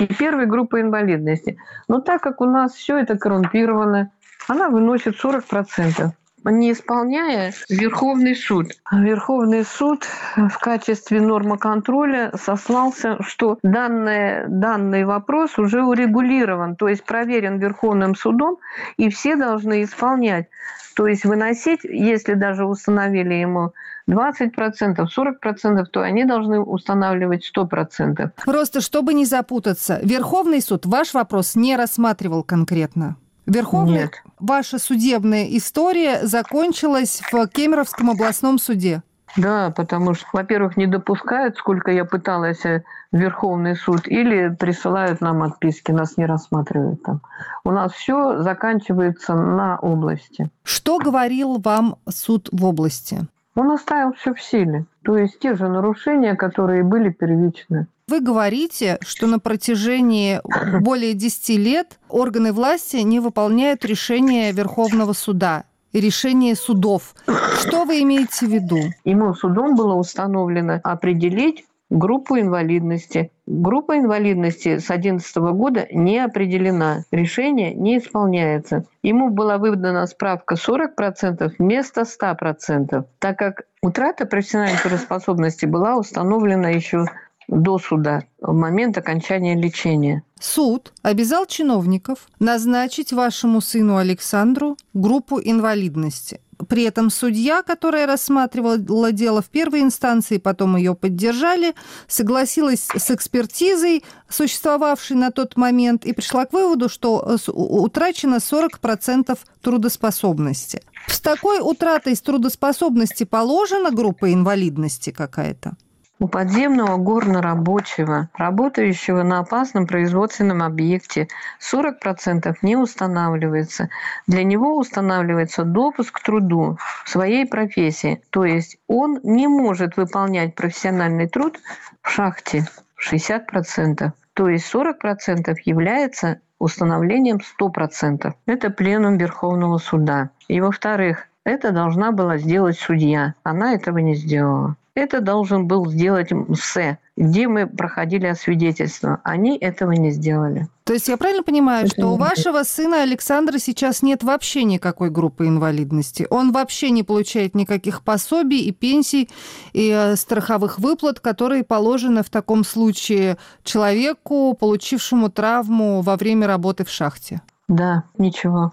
и 0.00 0.07
первой 0.07 0.47
группы 0.47 0.81
инвалидности. 0.81 1.59
Но 1.88 2.00
так 2.00 2.23
как 2.23 2.41
у 2.41 2.45
нас 2.45 2.75
все 2.75 2.99
это 2.99 3.19
коррумпировано, 3.19 4.12
она 4.49 4.69
выносит 4.69 5.17
40%. 5.23 6.11
Не 6.45 6.73
исполняя 6.73 7.53
Верховный 7.69 8.35
суд. 8.35 8.73
Верховный 8.91 9.65
суд 9.65 10.05
в 10.37 10.59
качестве 10.59 11.21
нормы 11.21 11.59
контроля 11.59 12.33
сослался, 12.37 13.23
что 13.23 13.59
данный, 13.63 14.49
данный 14.49 15.05
вопрос 15.05 15.59
уже 15.59 15.83
урегулирован, 15.83 16.77
то 16.77 16.89
есть 16.89 17.05
проверен 17.05 17.59
Верховным 17.59 18.15
судом, 18.15 18.59
и 18.97 19.09
все 19.09 19.37
должны 19.37 19.85
исполнять. 19.85 20.49
То 20.95 21.07
есть 21.07 21.25
выносить, 21.25 21.81
если 21.85 22.35
даже 22.35 22.67
установили 22.67 23.35
ему 23.35 23.73
20%, 24.09 24.53
40%, 24.53 25.85
то 25.91 26.03
они 26.03 26.25
должны 26.25 26.61
устанавливать 26.61 27.51
100%. 27.57 28.31
Просто 28.45 28.81
чтобы 28.81 29.15
не 29.15 29.25
запутаться, 29.25 30.01
Верховный 30.03 30.61
суд 30.61 30.87
ваш 30.87 31.15
вопрос 31.15 31.55
не 31.55 31.77
рассматривал 31.77 32.43
конкретно? 32.43 33.17
Верховный, 33.47 34.03
Нет. 34.03 34.23
ваша 34.39 34.79
судебная 34.79 35.47
история 35.57 36.27
закончилась 36.27 37.21
в 37.31 37.49
Кемеровском 37.49 38.11
областном 38.11 38.59
суде. 38.59 39.03
Да, 39.37 39.73
потому 39.75 40.15
что, 40.15 40.27
во-первых, 40.33 40.77
не 40.77 40.87
допускают, 40.87 41.57
сколько 41.57 41.91
я 41.91 42.05
пыталась 42.05 42.65
э, 42.67 42.85
в 43.13 43.17
Верховный 43.17 43.77
суд, 43.77 44.07
или 44.07 44.55
присылают 44.55 45.23
нам 45.23 45.43
отписки, 45.43 45.91
нас 45.91 46.19
не 46.19 46.27
рассматривают 46.27 47.03
там. 47.03 47.23
У 47.65 47.71
нас 47.71 47.93
все 47.93 48.43
заканчивается 48.43 49.35
на 49.35 49.79
области. 49.79 50.51
Что 50.65 50.99
говорил 50.99 51.59
вам 51.59 51.97
суд 52.11 52.49
в 52.53 52.65
области? 52.65 53.27
Он 53.54 53.71
оставил 53.71 54.12
все 54.14 54.35
в 54.35 54.40
силе. 54.40 54.87
То 55.02 55.16
есть 55.16 55.38
те 55.38 55.54
же 55.54 55.68
нарушения, 55.68 56.35
которые 56.35 56.85
были 56.85 57.11
первичны. 57.11 57.87
Вы 58.09 58.21
говорите, 58.21 58.99
что 59.02 59.26
на 59.26 59.38
протяжении 59.38 60.40
более 60.80 61.14
10 61.14 61.49
лет 61.59 61.99
органы 62.09 62.52
власти 62.52 62.97
не 62.97 63.21
выполняют 63.21 63.85
решения 63.85 64.52
Верховного 64.52 65.12
суда 65.12 65.64
и 65.92 66.00
решения 66.00 66.54
судов. 66.54 67.14
Что 67.61 67.85
вы 67.85 68.02
имеете 68.02 68.47
в 68.47 68.50
виду? 68.50 68.78
Ему 69.04 69.35
судом 69.35 69.76
было 69.76 69.94
установлено 69.94 70.80
определить 70.82 71.64
группу 71.93 72.39
инвалидности. 72.39 73.31
Группа 73.47 73.99
инвалидности 73.99 74.79
с 74.79 74.87
2011 74.87 75.37
года 75.37 75.87
не 75.93 76.19
определена. 76.19 77.05
Решение 77.11 77.75
не 77.75 77.99
исполняется. 77.99 78.85
Ему 79.03 79.31
была 79.31 79.59
выдана 79.59 80.07
справка 80.07 80.55
40% 80.55 81.53
вместо 81.59 82.03
100%, 82.03 83.05
так 83.19 83.39
как 83.39 83.63
утрата 83.83 84.27
профессиональной 84.27 84.79
трудоспособности 84.79 85.67
была 85.67 85.97
установлена 85.97 86.71
еще 86.71 87.05
до 87.49 87.79
суда, 87.79 88.23
в 88.41 88.55
момент 88.55 88.97
окончания 88.97 89.55
лечения. 89.55 90.23
Суд 90.41 90.93
обязал 91.03 91.45
чиновников 91.47 92.29
назначить 92.39 93.13
вашему 93.13 93.61
сыну 93.61 93.97
Александру 93.99 94.77
группу 94.95 95.41
инвалидности. 95.41 96.41
При 96.69 96.85
этом 96.85 97.11
судья, 97.11 97.62
которая 97.62 98.07
рассматривала 98.07 99.12
дело 99.12 99.42
в 99.42 99.47
первой 99.47 99.81
инстанции, 99.81 100.38
потом 100.38 100.76
ее 100.76 100.95
поддержали, 100.95 101.75
согласилась 102.07 102.87
с 102.95 103.11
экспертизой, 103.11 104.04
существовавшей 104.28 105.16
на 105.16 105.31
тот 105.31 105.57
момент, 105.57 106.04
и 106.04 106.12
пришла 106.12 106.47
к 106.47 106.52
выводу, 106.52 106.88
что 106.88 107.37
утрачено 107.49 108.37
40% 108.37 109.38
трудоспособности. 109.61 110.83
С 111.09 111.21
такой 111.21 111.61
утратой 111.61 112.14
трудоспособности 112.16 113.25
положена 113.25 113.90
группа 113.90 114.33
инвалидности 114.33 115.11
какая-то? 115.11 115.76
У 116.23 116.29
подземного 116.29 116.99
горнорабочего, 116.99 118.29
работающего 118.35 119.25
на 119.25 119.41
опасном 119.41 119.88
производственном 119.88 120.62
объекте, 120.62 121.26
40% 121.61 122.55
не 122.62 122.76
устанавливается. 122.76 123.88
Для 124.29 124.45
него 124.45 124.79
устанавливается 124.79 125.64
допуск 125.64 126.21
к 126.21 126.23
труду 126.23 126.79
в 127.05 127.11
своей 127.11 127.45
профессии. 127.45 128.23
То 128.31 128.45
есть 128.45 128.79
он 128.87 129.19
не 129.25 129.49
может 129.49 129.97
выполнять 129.97 130.55
профессиональный 130.55 131.29
труд 131.29 131.59
в 132.02 132.09
шахте 132.09 132.69
60%. 133.05 134.12
То 134.35 134.49
есть 134.49 134.73
40% 134.73 135.57
является 135.64 136.38
установлением 136.61 137.41
100%. 137.61 138.33
Это 138.47 138.71
пленум 138.71 139.17
Верховного 139.19 139.79
суда. 139.79 140.31
И 140.47 140.61
во-вторых, 140.61 141.26
это 141.43 141.73
должна 141.73 142.12
была 142.12 142.38
сделать 142.38 142.79
судья. 142.79 143.35
Она 143.43 143.75
этого 143.75 143.99
не 143.99 144.14
сделала. 144.14 144.76
Это 144.95 145.23
должен 145.23 145.67
был 145.67 145.91
сделать 145.91 146.33
МСЭ, 146.33 146.99
где 147.17 147.49
мы 147.49 147.67
проходили 147.67 148.26
освидетельство. 148.26 149.21
Они 149.25 149.57
этого 149.57 149.93
не 149.93 150.11
сделали. 150.11 150.69
То 150.85 150.93
есть 150.93 151.09
я 151.09 151.17
правильно 151.17 151.43
понимаю, 151.43 151.87
это 151.87 151.95
что 151.95 152.09
у 152.09 152.17
вашего 152.17 152.63
сына 152.63 153.02
Александра 153.02 153.59
сейчас 153.59 154.02
нет 154.02 154.23
вообще 154.23 154.65
никакой 154.65 155.09
группы 155.09 155.47
инвалидности? 155.47 156.26
Он 156.28 156.52
вообще 156.52 156.91
не 156.91 157.02
получает 157.02 157.55
никаких 157.55 158.02
пособий 158.02 158.61
и 158.65 158.73
пенсий, 158.73 159.31
и 159.73 159.91
э, 159.91 160.17
страховых 160.17 160.78
выплат, 160.78 161.21
которые 161.21 161.65
положены 161.65 162.23
в 162.23 162.28
таком 162.28 162.63
случае 162.63 163.39
человеку, 163.65 164.55
получившему 164.55 165.31
травму 165.31 166.02
во 166.02 166.17
время 166.17 166.47
работы 166.47 166.85
в 166.85 166.91
шахте? 166.91 167.41
Да, 167.69 168.05
ничего, 168.19 168.73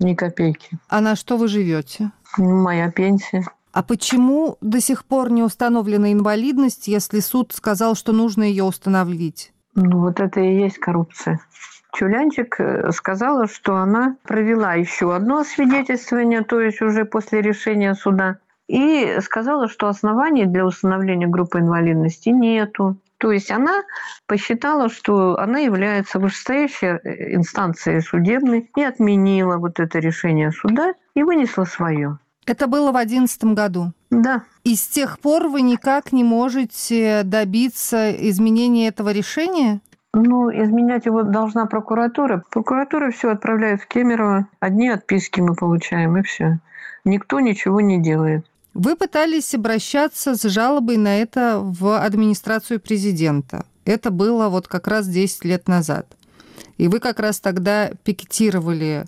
ни 0.00 0.14
копейки. 0.14 0.78
А 0.88 1.02
на 1.02 1.14
что 1.14 1.36
вы 1.36 1.48
живете? 1.48 2.10
Моя 2.38 2.90
пенсия. 2.90 3.44
А 3.72 3.82
почему 3.82 4.56
до 4.60 4.80
сих 4.80 5.04
пор 5.04 5.30
не 5.30 5.42
установлена 5.42 6.12
инвалидность, 6.12 6.88
если 6.88 7.20
суд 7.20 7.52
сказал, 7.52 7.94
что 7.94 8.12
нужно 8.12 8.42
ее 8.42 8.64
установить? 8.64 9.52
Ну, 9.74 10.00
вот 10.00 10.20
это 10.20 10.40
и 10.40 10.58
есть 10.60 10.78
коррупция. 10.78 11.40
Чулянчик 11.94 12.60
э, 12.60 12.90
сказала, 12.92 13.46
что 13.46 13.76
она 13.76 14.16
провела 14.24 14.74
еще 14.74 15.14
одно 15.14 15.38
освидетельствование, 15.38 16.42
то 16.42 16.60
есть 16.60 16.80
уже 16.82 17.04
после 17.04 17.40
решения 17.40 17.94
суда, 17.94 18.38
и 18.68 19.16
сказала, 19.22 19.68
что 19.68 19.88
оснований 19.88 20.44
для 20.44 20.66
установления 20.66 21.26
группы 21.26 21.58
инвалидности 21.58 22.28
нету. 22.28 22.98
То 23.16 23.32
есть 23.32 23.50
она 23.50 23.82
посчитала, 24.26 24.88
что 24.88 25.38
она 25.38 25.58
является 25.58 26.18
вышестоящей 26.18 26.98
э, 27.02 27.34
инстанцией 27.34 28.00
судебной 28.00 28.70
и 28.76 28.82
отменила 28.82 29.56
вот 29.56 29.80
это 29.80 29.98
решение 29.98 30.52
суда 30.52 30.94
и 31.14 31.22
вынесла 31.22 31.64
свое. 31.64 32.18
Это 32.48 32.66
было 32.66 32.90
в 32.90 32.94
2011 32.94 33.44
году? 33.44 33.92
Да. 34.10 34.42
И 34.64 34.74
с 34.74 34.88
тех 34.88 35.18
пор 35.18 35.48
вы 35.48 35.60
никак 35.60 36.12
не 36.12 36.24
можете 36.24 37.22
добиться 37.22 38.10
изменения 38.10 38.88
этого 38.88 39.12
решения? 39.12 39.80
Ну, 40.14 40.50
изменять 40.50 41.04
его 41.04 41.24
должна 41.24 41.66
прокуратура. 41.66 42.42
Прокуратура 42.50 43.10
все 43.10 43.32
отправляет 43.32 43.82
в 43.82 43.86
Кемерово. 43.86 44.48
Одни 44.60 44.88
отписки 44.88 45.42
мы 45.42 45.54
получаем, 45.54 46.16
и 46.16 46.22
все. 46.22 46.58
Никто 47.04 47.40
ничего 47.40 47.82
не 47.82 48.00
делает. 48.00 48.46
Вы 48.72 48.96
пытались 48.96 49.54
обращаться 49.54 50.34
с 50.34 50.42
жалобой 50.48 50.96
на 50.96 51.20
это 51.20 51.60
в 51.62 52.02
администрацию 52.02 52.80
президента. 52.80 53.66
Это 53.84 54.10
было 54.10 54.48
вот 54.48 54.68
как 54.68 54.86
раз 54.86 55.06
10 55.06 55.44
лет 55.44 55.68
назад. 55.68 56.06
И 56.78 56.88
вы 56.88 57.00
как 57.00 57.18
раз 57.18 57.40
тогда 57.40 57.90
пикетировали 58.04 59.04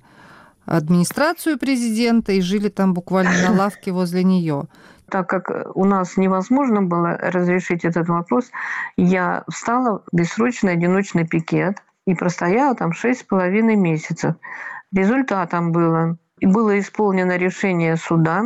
администрацию 0.67 1.59
президента 1.59 2.33
и 2.33 2.41
жили 2.41 2.69
там 2.69 2.95
буквально 2.95 3.33
на 3.49 3.57
лавке 3.57 3.93
возле 3.93 4.25
нее. 4.25 4.65
Так 5.11 5.29
как 5.29 5.51
у 5.75 5.85
нас 5.85 6.17
невозможно 6.17 6.83
было 6.83 7.17
разрешить 7.17 7.85
этот 7.85 8.09
вопрос, 8.09 8.51
я 8.97 9.45
встала 9.49 10.05
в 10.11 10.17
бессрочный 10.17 10.75
одиночный 10.75 11.27
пикет 11.27 11.83
и 12.07 12.15
простояла 12.15 12.75
там 12.75 12.93
шесть 12.93 13.21
с 13.23 13.25
половиной 13.25 13.77
месяцев. 13.77 14.37
Результатом 14.93 15.73
было, 15.73 16.17
было 16.41 16.79
исполнено 16.79 17.37
решение 17.37 17.97
суда 17.97 18.45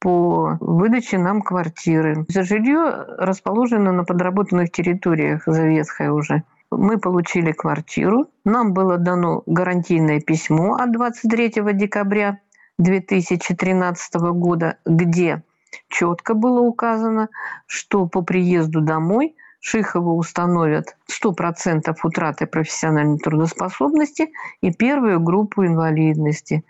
по 0.00 0.56
выдаче 0.60 1.18
нам 1.18 1.42
квартиры. 1.42 2.26
За 2.28 2.42
жилье 2.42 3.06
расположено 3.18 3.90
на 3.90 4.04
подработанных 4.04 4.70
территориях, 4.70 5.42
заветхое 5.46 6.12
уже 6.12 6.44
мы 6.76 6.98
получили 6.98 7.52
квартиру, 7.52 8.28
нам 8.44 8.72
было 8.72 8.98
дано 8.98 9.42
гарантийное 9.46 10.20
письмо 10.20 10.74
от 10.74 10.92
23 10.92 11.52
декабря 11.72 12.40
2013 12.78 14.14
года, 14.14 14.78
где 14.84 15.42
четко 15.88 16.34
было 16.34 16.60
указано, 16.60 17.28
что 17.66 18.06
по 18.06 18.22
приезду 18.22 18.80
домой 18.80 19.36
Шихову 19.60 20.16
установят 20.16 20.96
100% 21.10 21.94
утраты 22.02 22.46
профессиональной 22.46 23.18
трудоспособности 23.18 24.30
и 24.60 24.70
первую 24.72 25.20
группу 25.20 25.64
инвалидности 25.64 26.64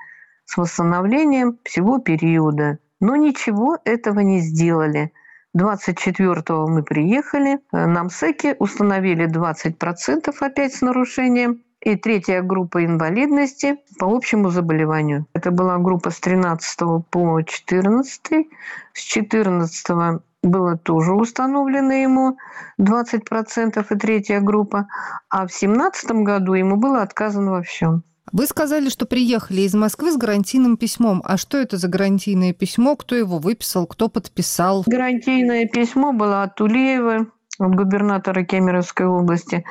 с 0.45 0.57
восстановлением 0.57 1.59
всего 1.65 1.99
периода. 1.99 2.79
Но 3.01 3.17
ничего 3.17 3.79
этого 3.85 4.21
не 4.21 4.41
сделали– 4.41 5.13
24-го 5.57 6.67
мы 6.67 6.83
приехали, 6.83 7.59
э, 7.73 7.87
нам 7.87 8.11
СЭКи 8.11 8.57
установили 8.59 9.27
20% 9.27 10.35
опять 10.41 10.75
с 10.75 10.83
нарушением, 10.83 11.63
и 11.85 11.97
третья 11.97 12.43
группа 12.43 12.85
инвалидности 12.85 13.77
по 13.99 14.07
общему 14.07 14.49
заболеванию. 14.49 15.27
Это 15.35 15.51
была 15.51 15.77
группа 15.79 16.11
с 16.11 16.19
13 16.19 17.05
по 17.11 17.43
14. 17.43 18.47
С 18.95 19.01
14 19.01 20.21
было 20.43 20.77
тоже 20.79 21.13
установлено 21.13 21.93
ему 21.93 22.39
20% 22.81 23.87
и 23.91 23.99
третья 23.99 24.41
группа, 24.41 24.89
а 25.29 25.47
в 25.47 25.51
2017 25.51 26.11
году 26.25 26.55
ему 26.55 26.77
было 26.77 27.03
отказано 27.03 27.53
во 27.53 27.63
всем. 27.63 28.03
Вы 28.35 28.49
сказали, 28.49 28.89
что 28.89 29.07
приехали 29.07 29.61
из 29.61 29.75
Москвы 29.75 30.11
с 30.11 30.17
гарантийным 30.17 30.77
письмом. 30.77 31.23
А 31.25 31.37
что 31.37 31.57
это 31.57 31.77
за 31.77 31.87
гарантийное 31.87 32.53
письмо? 32.53 32.97
Кто 32.97 33.15
его 33.15 33.39
выписал? 33.39 33.87
Кто 33.87 34.09
подписал? 34.09 34.83
Гарантийное 34.89 35.69
письмо 35.69 36.13
было 36.13 36.43
от 36.43 36.57
Тулеева, 36.57 37.29
от 37.61 37.75
губернатора 37.77 38.43
Кемеровской 38.43 39.07
области, 39.07 39.65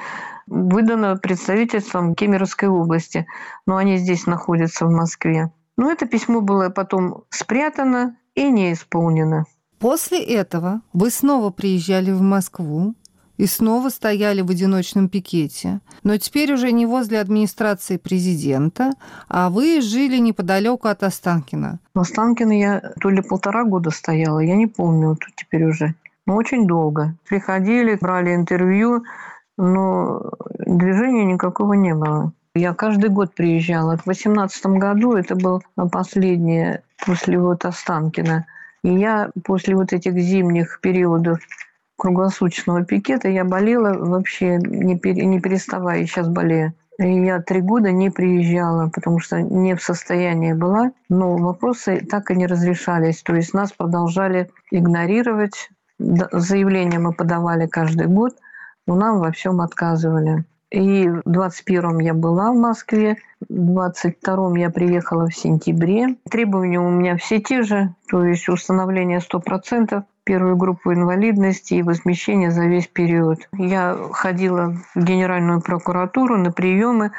выдано 0.48 1.18
представительством 1.18 2.16
Кемеровской 2.16 2.70
области. 2.70 3.28
Но 3.66 3.76
они 3.76 3.98
здесь 3.98 4.28
находятся 4.28 4.86
в 4.86 4.92
Москве. 4.92 5.52
Но 5.76 5.92
это 5.92 6.06
письмо 6.06 6.40
было 6.40 6.70
потом 6.70 7.26
спрятано 7.32 8.16
и 8.34 8.50
не 8.50 8.72
исполнено. 8.72 9.44
После 9.80 10.24
этого 10.24 10.80
вы 10.94 11.10
снова 11.10 11.50
приезжали 11.50 12.12
в 12.12 12.22
Москву 12.22 12.96
и 13.38 13.46
снова 13.46 13.90
стояли 13.90 14.42
в 14.42 14.50
одиночном 14.50 15.10
пикете. 15.10 15.80
Но 16.04 16.18
теперь 16.18 16.54
уже 16.54 16.72
не 16.72 16.86
возле 16.86 17.20
администрации 17.20 17.98
президента, 17.98 18.92
а 19.28 19.50
вы 19.50 19.82
жили 19.82 20.18
неподалеку 20.18 20.88
от 20.88 21.04
Останкина. 21.04 21.80
В 21.96 22.00
Останкино 22.00 22.58
я 22.58 22.80
то 23.00 23.10
ли 23.10 23.22
полтора 23.22 23.64
года 23.64 23.90
стояла, 23.90 24.40
я 24.40 24.56
не 24.56 24.68
помню 24.68 25.16
тут 25.16 25.36
теперь 25.36 25.66
уже. 25.66 25.96
Но 26.26 26.36
очень 26.36 26.68
долго. 26.68 27.16
Приходили, 27.28 27.98
брали 28.00 28.34
интервью, 28.34 29.04
но 29.58 30.32
движения 30.66 31.26
никакого 31.26 31.74
не 31.74 31.94
было. 31.94 32.32
Я 32.56 32.74
каждый 32.74 33.10
год 33.10 33.34
приезжала. 33.34 33.98
В 33.98 34.04
2018 34.04 34.66
году 34.78 35.14
это 35.14 35.36
был 35.36 35.64
последнее 35.92 36.84
после 37.06 37.40
вот 37.40 37.66
Останкина. 37.66 38.46
И 38.84 38.94
я 38.94 39.32
после 39.44 39.76
вот 39.76 39.92
этих 39.92 40.14
зимних 40.20 40.80
периодов 40.82 41.40
круглосуточного 41.98 42.84
пикета 42.86 43.30
я 43.30 43.44
болела 43.44 43.94
вообще 43.94 44.58
не, 44.58 44.98
пере, 44.98 45.26
не 45.26 45.40
переставая, 45.40 46.06
сейчас 46.06 46.28
болею. 46.28 46.74
И 47.00 47.26
я 47.26 47.42
три 47.42 47.62
года 47.62 47.92
не 47.92 48.12
приезжала, 48.12 48.90
потому 48.90 49.20
что 49.20 49.42
не 49.42 49.76
в 49.76 49.82
состоянии 49.82 50.54
была. 50.54 50.92
Но 51.10 51.38
вопросы 51.38 52.06
так 52.10 52.30
и 52.30 52.36
не 52.36 52.46
разрешались. 52.46 53.24
То 53.24 53.36
есть 53.36 53.54
нас 53.54 53.72
продолжали 53.72 54.50
игнорировать. 54.72 55.70
Заявления 55.98 57.00
мы 57.00 57.14
подавали 57.14 57.68
каждый 57.68 58.08
год, 58.08 58.36
но 58.86 58.96
нам 58.96 59.20
во 59.20 59.32
всем 59.32 59.62
отказывали. 59.62 60.46
И 60.74 61.08
в 61.08 61.22
21-м 61.28 62.00
я 62.00 62.16
была 62.16 62.52
в 62.52 62.56
Москве, 62.56 63.18
в 63.48 63.54
22-м 63.54 64.56
я 64.56 64.72
приехала 64.72 65.28
в 65.28 65.36
сентябре. 65.36 66.16
Требования 66.30 66.80
у 66.80 66.90
меня 66.90 67.16
все 67.18 67.40
те 67.40 67.62
же, 67.62 67.94
то 68.10 68.26
есть 68.26 68.50
установление 68.50 69.20
100%, 69.20 70.04
первую 70.24 70.56
группу 70.56 70.94
инвалидности 70.94 71.76
и 71.76 71.84
возмещение 71.84 72.52
за 72.52 72.66
весь 72.66 72.88
период. 72.88 73.48
Я 73.54 73.98
ходила 74.12 74.76
в 74.96 75.04
Генеральную 75.04 75.62
прокуратуру 75.62 76.38
на 76.38 76.52
приемы, 76.52 77.12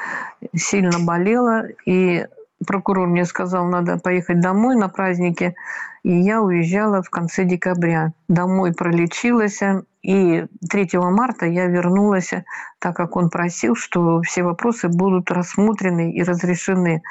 сильно 0.55 0.99
болела, 0.99 1.67
и 1.85 2.27
прокурор 2.65 3.07
мне 3.07 3.25
сказал, 3.25 3.65
надо 3.65 3.97
поехать 3.97 4.39
домой 4.39 4.75
на 4.75 4.89
праздники, 4.89 5.55
и 6.03 6.11
я 6.11 6.41
уезжала 6.41 7.01
в 7.01 7.09
конце 7.09 7.43
декабря. 7.43 8.13
Домой 8.27 8.73
пролечилась, 8.73 9.61
и 10.01 10.45
3 10.69 10.89
марта 10.93 11.45
я 11.45 11.65
вернулась, 11.65 12.31
так 12.79 12.95
как 12.95 13.15
он 13.15 13.29
просил, 13.29 13.75
что 13.75 14.21
все 14.21 14.43
вопросы 14.43 14.87
будут 14.87 15.31
рассмотрены 15.31 16.11
и 16.11 16.23
разрешены. 16.23 17.01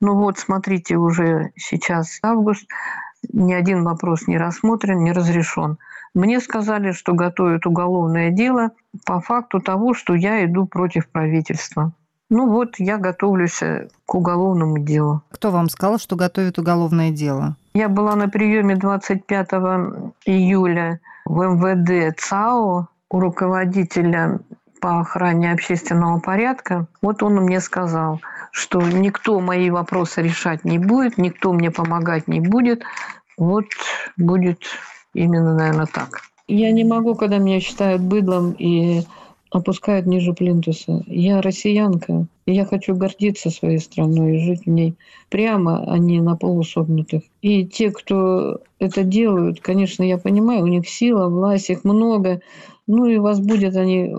Ну 0.00 0.16
вот, 0.16 0.38
смотрите, 0.38 0.96
уже 0.96 1.52
сейчас 1.54 2.18
август, 2.22 2.66
ни 3.32 3.52
один 3.52 3.84
вопрос 3.84 4.26
не 4.26 4.38
рассмотрен, 4.38 5.02
не 5.02 5.12
разрешен. 5.12 5.78
Мне 6.14 6.40
сказали, 6.40 6.92
что 6.92 7.14
готовят 7.14 7.66
уголовное 7.66 8.30
дело 8.30 8.70
по 9.06 9.20
факту 9.20 9.60
того, 9.60 9.94
что 9.94 10.14
я 10.14 10.44
иду 10.44 10.66
против 10.66 11.08
правительства. 11.08 11.92
Ну 12.28 12.48
вот, 12.48 12.76
я 12.78 12.98
готовлюсь 12.98 13.60
к 14.06 14.14
уголовному 14.14 14.78
делу. 14.78 15.22
Кто 15.30 15.50
вам 15.50 15.68
сказал, 15.68 15.98
что 15.98 16.16
готовит 16.16 16.58
уголовное 16.58 17.10
дело? 17.10 17.56
Я 17.74 17.88
была 17.88 18.16
на 18.16 18.28
приеме 18.28 18.76
25 18.76 19.48
июля 20.26 21.00
в 21.24 21.42
МВД 21.42 22.18
ЦАО 22.18 22.88
у 23.10 23.20
руководителя 23.20 24.40
по 24.82 24.98
охране 24.98 25.52
общественного 25.52 26.18
порядка. 26.18 26.86
Вот 27.00 27.22
он 27.22 27.36
мне 27.36 27.60
сказал, 27.60 28.20
что 28.50 28.82
никто 28.82 29.38
мои 29.38 29.70
вопросы 29.70 30.22
решать 30.22 30.64
не 30.64 30.78
будет, 30.78 31.18
никто 31.18 31.52
мне 31.52 31.70
помогать 31.70 32.26
не 32.26 32.40
будет. 32.40 32.82
Вот 33.38 33.66
будет 34.16 34.58
именно, 35.14 35.54
наверное, 35.54 35.86
так. 35.86 36.22
Я 36.48 36.72
не 36.72 36.82
могу, 36.84 37.14
когда 37.14 37.38
меня 37.38 37.60
считают 37.60 38.02
быдлом 38.02 38.52
и 38.58 39.02
опускают 39.52 40.06
ниже 40.06 40.32
плинтуса. 40.32 41.04
Я 41.06 41.40
россиянка, 41.40 42.26
и 42.46 42.52
я 42.52 42.64
хочу 42.64 42.96
гордиться 42.96 43.50
своей 43.50 43.78
страной 43.78 44.36
и 44.36 44.44
жить 44.44 44.66
в 44.66 44.70
ней 44.70 44.96
прямо, 45.28 45.84
а 45.86 45.96
не 45.98 46.20
на 46.20 46.36
полусогнутых. 46.36 47.22
И 47.40 47.66
те, 47.66 47.90
кто 47.92 48.60
это 48.80 49.04
делают, 49.04 49.60
конечно, 49.60 50.02
я 50.02 50.18
понимаю, 50.18 50.64
у 50.64 50.66
них 50.66 50.88
сила, 50.88 51.28
власть, 51.28 51.70
их 51.70 51.84
много, 51.84 52.40
ну 52.86 53.06
и 53.06 53.18
возбудят 53.18 53.76
они 53.76 54.14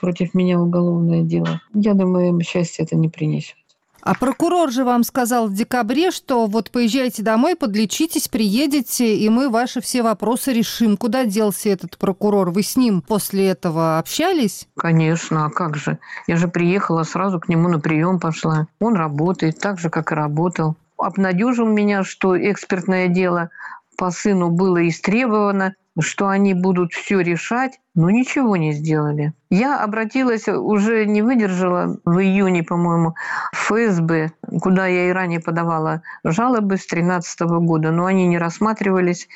против 0.00 0.34
меня 0.34 0.60
уголовное 0.60 1.22
дело. 1.22 1.60
Я 1.74 1.94
думаю, 1.94 2.28
им 2.28 2.40
счастье 2.40 2.84
это 2.84 2.96
не 2.96 3.08
принесет. 3.08 3.56
А 4.00 4.14
прокурор 4.14 4.70
же 4.70 4.84
вам 4.84 5.02
сказал 5.02 5.48
в 5.48 5.54
декабре, 5.54 6.10
что 6.10 6.46
вот 6.46 6.70
поезжайте 6.70 7.22
домой, 7.22 7.56
подлечитесь, 7.56 8.28
приедете, 8.28 9.16
и 9.16 9.28
мы 9.28 9.50
ваши 9.50 9.80
все 9.80 10.02
вопросы 10.02 10.52
решим. 10.52 10.96
Куда 10.96 11.26
делся 11.26 11.68
этот 11.68 11.98
прокурор? 11.98 12.50
Вы 12.50 12.62
с 12.62 12.76
ним 12.76 13.02
после 13.02 13.48
этого 13.48 13.98
общались? 13.98 14.68
Конечно, 14.78 15.46
а 15.46 15.50
как 15.50 15.76
же? 15.76 15.98
Я 16.26 16.36
же 16.36 16.48
приехала, 16.48 17.02
сразу 17.02 17.40
к 17.40 17.48
нему 17.48 17.68
на 17.68 17.80
прием 17.80 18.18
пошла. 18.20 18.66
Он 18.80 18.94
работает 18.94 19.58
так 19.58 19.78
же, 19.78 19.90
как 19.90 20.12
и 20.12 20.14
работал. 20.14 20.76
Обнадежил 20.96 21.66
меня, 21.66 22.04
что 22.04 22.34
экспертное 22.38 23.08
дело 23.08 23.50
по 23.98 24.10
сыну 24.10 24.48
было 24.50 24.88
истребовано, 24.88 25.74
что 26.00 26.28
они 26.28 26.54
будут 26.54 26.92
все 26.92 27.20
решать, 27.20 27.80
но 27.94 28.10
ничего 28.10 28.56
не 28.56 28.72
сделали. 28.72 29.32
Я 29.50 29.82
обратилась, 29.82 30.46
уже 30.48 31.06
не 31.06 31.22
выдержала 31.22 31.98
в 32.04 32.18
июне, 32.18 32.62
по-моему, 32.62 33.14
ФСБ, 33.52 34.32
куда 34.60 34.86
я 34.86 35.08
и 35.08 35.12
ранее 35.12 35.40
подавала 35.40 36.02
жалобы 36.24 36.76
с 36.76 36.86
2013 36.86 37.40
года, 37.40 37.90
но 37.90 38.06
они 38.06 38.26
не 38.26 38.38
рассматривались. 38.38 39.28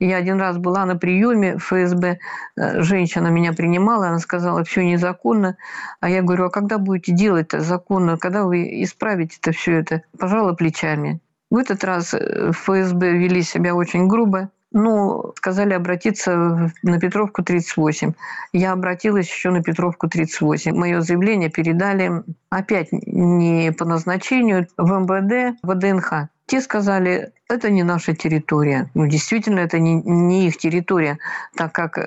Я 0.00 0.16
один 0.16 0.40
раз 0.40 0.58
была 0.58 0.84
на 0.86 0.96
приеме 0.96 1.56
в 1.58 1.62
ФСБ, 1.62 2.18
э, 2.56 2.82
женщина 2.82 3.28
меня 3.28 3.52
принимала, 3.52 4.08
она 4.08 4.20
сказала, 4.20 4.62
все 4.62 4.84
незаконно. 4.84 5.56
А 6.00 6.08
я 6.08 6.22
говорю, 6.22 6.46
а 6.46 6.50
когда 6.50 6.78
будете 6.78 7.12
делать-то 7.12 7.60
законно, 7.60 8.16
когда 8.16 8.44
вы 8.44 8.82
исправите-то 8.84 9.50
все 9.50 9.78
это? 9.78 10.02
Пожала 10.16 10.52
плечами. 10.52 11.20
В 11.50 11.56
этот 11.56 11.82
раз 11.82 12.14
э, 12.14 12.52
ФСБ 12.52 13.12
вели 13.12 13.42
себя 13.42 13.74
очень 13.74 14.06
грубо. 14.06 14.50
Ну, 14.70 15.32
сказали 15.36 15.72
обратиться 15.72 16.70
на 16.82 17.00
Петровку 17.00 17.42
38. 17.42 18.12
Я 18.52 18.72
обратилась 18.72 19.28
еще 19.28 19.50
на 19.50 19.62
Петровку 19.62 20.08
38. 20.08 20.76
Мое 20.76 21.00
заявление 21.00 21.48
передали 21.48 22.22
опять 22.50 22.88
не 22.92 23.72
по 23.72 23.86
назначению 23.86 24.66
в 24.76 24.90
МВД, 24.90 25.58
в 25.62 25.74
ДНХ. 25.74 26.28
Те 26.46 26.60
сказали, 26.60 27.32
это 27.48 27.70
не 27.70 27.82
наша 27.82 28.14
территория. 28.14 28.90
Ну, 28.94 29.06
действительно, 29.06 29.60
это 29.60 29.78
не, 29.78 29.94
не 30.02 30.48
их 30.48 30.58
территория, 30.58 31.18
так 31.56 31.72
как 31.72 31.98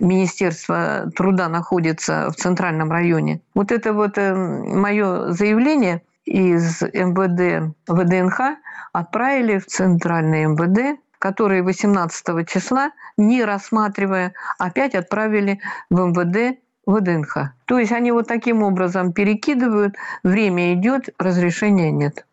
Министерство 0.00 1.10
труда 1.14 1.48
находится 1.48 2.30
в 2.30 2.36
центральном 2.36 2.90
районе. 2.90 3.40
Вот 3.54 3.72
это 3.72 3.92
вот 3.92 4.18
э, 4.18 4.34
мое 4.34 5.32
заявление 5.32 6.02
из 6.24 6.82
МВД 6.82 7.74
в 7.86 8.04
ДНХ 8.04 8.40
отправили 8.92 9.58
в 9.58 9.66
центральный 9.66 10.44
МВД, 10.44 11.00
которые 11.18 11.62
18 11.62 12.48
числа, 12.48 12.92
не 13.16 13.44
рассматривая, 13.44 14.34
опять 14.58 14.94
отправили 14.94 15.60
в 15.90 15.98
МВД 15.98 16.58
в 16.86 17.00
ДНХ. 17.00 17.52
То 17.66 17.78
есть 17.78 17.92
они 17.92 18.12
вот 18.12 18.26
таким 18.26 18.62
образом 18.62 19.12
перекидывают, 19.12 19.94
время 20.22 20.72
идет, 20.74 21.10
разрешения 21.18 21.90
нет. 21.90 22.24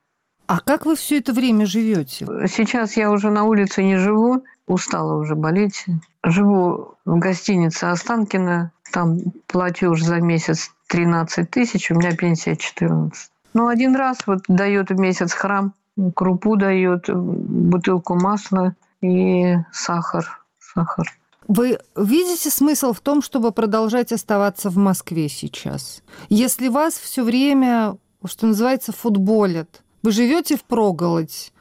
А 0.48 0.60
как 0.60 0.86
вы 0.86 0.96
все 0.96 1.20
это 1.20 1.34
время 1.34 1.66
живете? 1.66 2.26
Сейчас 2.48 2.96
я 2.98 3.12
уже 3.12 3.32
на 3.32 3.44
улице 3.44 3.84
не 3.84 3.98
живу, 3.98 4.44
устала 4.68 5.16
уже 5.20 5.36
болеть. 5.36 5.86
Живу 6.24 6.96
в 7.04 7.18
гостинице 7.18 7.86
Останкино, 7.86 8.72
там 8.92 9.18
платеж 9.48 10.02
за 10.02 10.22
месяц 10.22 10.72
13 10.88 11.50
тысяч, 11.50 11.92
у 11.92 11.96
меня 11.96 12.16
пенсия 12.16 12.56
14. 12.56 13.32
Ну, 13.54 13.68
один 13.68 13.96
раз 13.96 14.20
вот 14.28 14.44
дает 14.48 14.90
в 14.90 15.00
месяц 15.00 15.34
храм 15.34 15.74
крупу 16.16 16.56
дает, 16.56 17.10
бутылку 17.10 18.16
масла 18.16 18.76
и 19.02 19.56
сахар. 19.72 20.42
сахар. 20.60 21.08
Вы 21.48 21.80
видите 21.96 22.50
смысл 22.50 22.94
в 22.94 23.02
том, 23.02 23.22
чтобы 23.22 23.52
продолжать 23.52 24.12
оставаться 24.12 24.70
в 24.70 24.78
Москве 24.78 25.30
сейчас? 25.30 26.02
Если 26.30 26.70
вас 26.70 26.96
все 26.96 27.24
время, 27.24 27.98
что 28.26 28.48
называется, 28.48 28.92
футболят, 28.92 29.84
вы 30.02 30.12
живете 30.12 30.58
в 30.58 30.64
проголодь, 30.64 31.54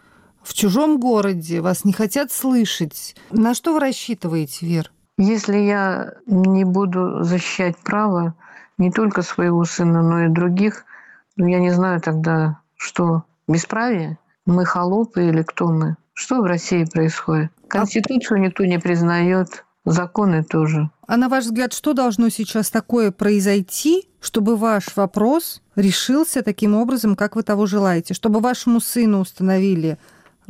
в 0.42 0.54
чужом 0.54 0.98
городе, 0.98 1.60
вас 1.60 1.84
не 1.84 1.92
хотят 1.92 2.32
слышать. 2.32 3.14
На 3.30 3.54
что 3.54 3.74
вы 3.74 3.80
рассчитываете, 3.80 4.66
Вер? 4.66 4.90
Если 5.18 5.58
я 5.58 6.14
не 6.26 6.64
буду 6.64 7.22
защищать 7.22 7.76
право 7.78 8.34
не 8.78 8.90
только 8.90 9.22
своего 9.22 9.64
сына, 9.64 10.02
но 10.02 10.24
и 10.24 10.28
других, 10.28 10.84
ну, 11.36 11.46
я 11.46 11.60
не 11.60 11.70
знаю 11.70 12.00
тогда, 12.00 12.58
Что, 12.76 13.24
бесправие? 13.46 14.18
Мы 14.46 14.66
холопы 14.66 15.28
или 15.28 15.42
кто 15.42 15.68
мы? 15.68 15.96
Что 16.12 16.40
в 16.42 16.44
России 16.44 16.85
происходит? 16.85 17.50
Конституцию 17.68 18.40
никто 18.40 18.64
не 18.64 18.78
признает, 18.78 19.64
законы 19.87 20.44
тоже. 20.44 20.90
А 21.07 21.16
на 21.16 21.28
ваш 21.28 21.44
взгляд, 21.44 21.72
что 21.72 21.94
должно 21.94 22.28
сейчас 22.28 22.70
такое 22.70 23.11
произойти, 23.11 24.09
чтобы 24.20 24.57
ваш 24.57 24.96
вопрос 24.96 25.62
решился 25.76 26.42
таким 26.42 26.74
образом, 26.74 27.16
как 27.16 27.37
вы 27.37 27.42
того 27.42 27.66
желаете? 27.66 28.12
Чтобы 28.12 28.40
вашему 28.40 28.80
сыну 28.80 29.20
установили 29.20 29.98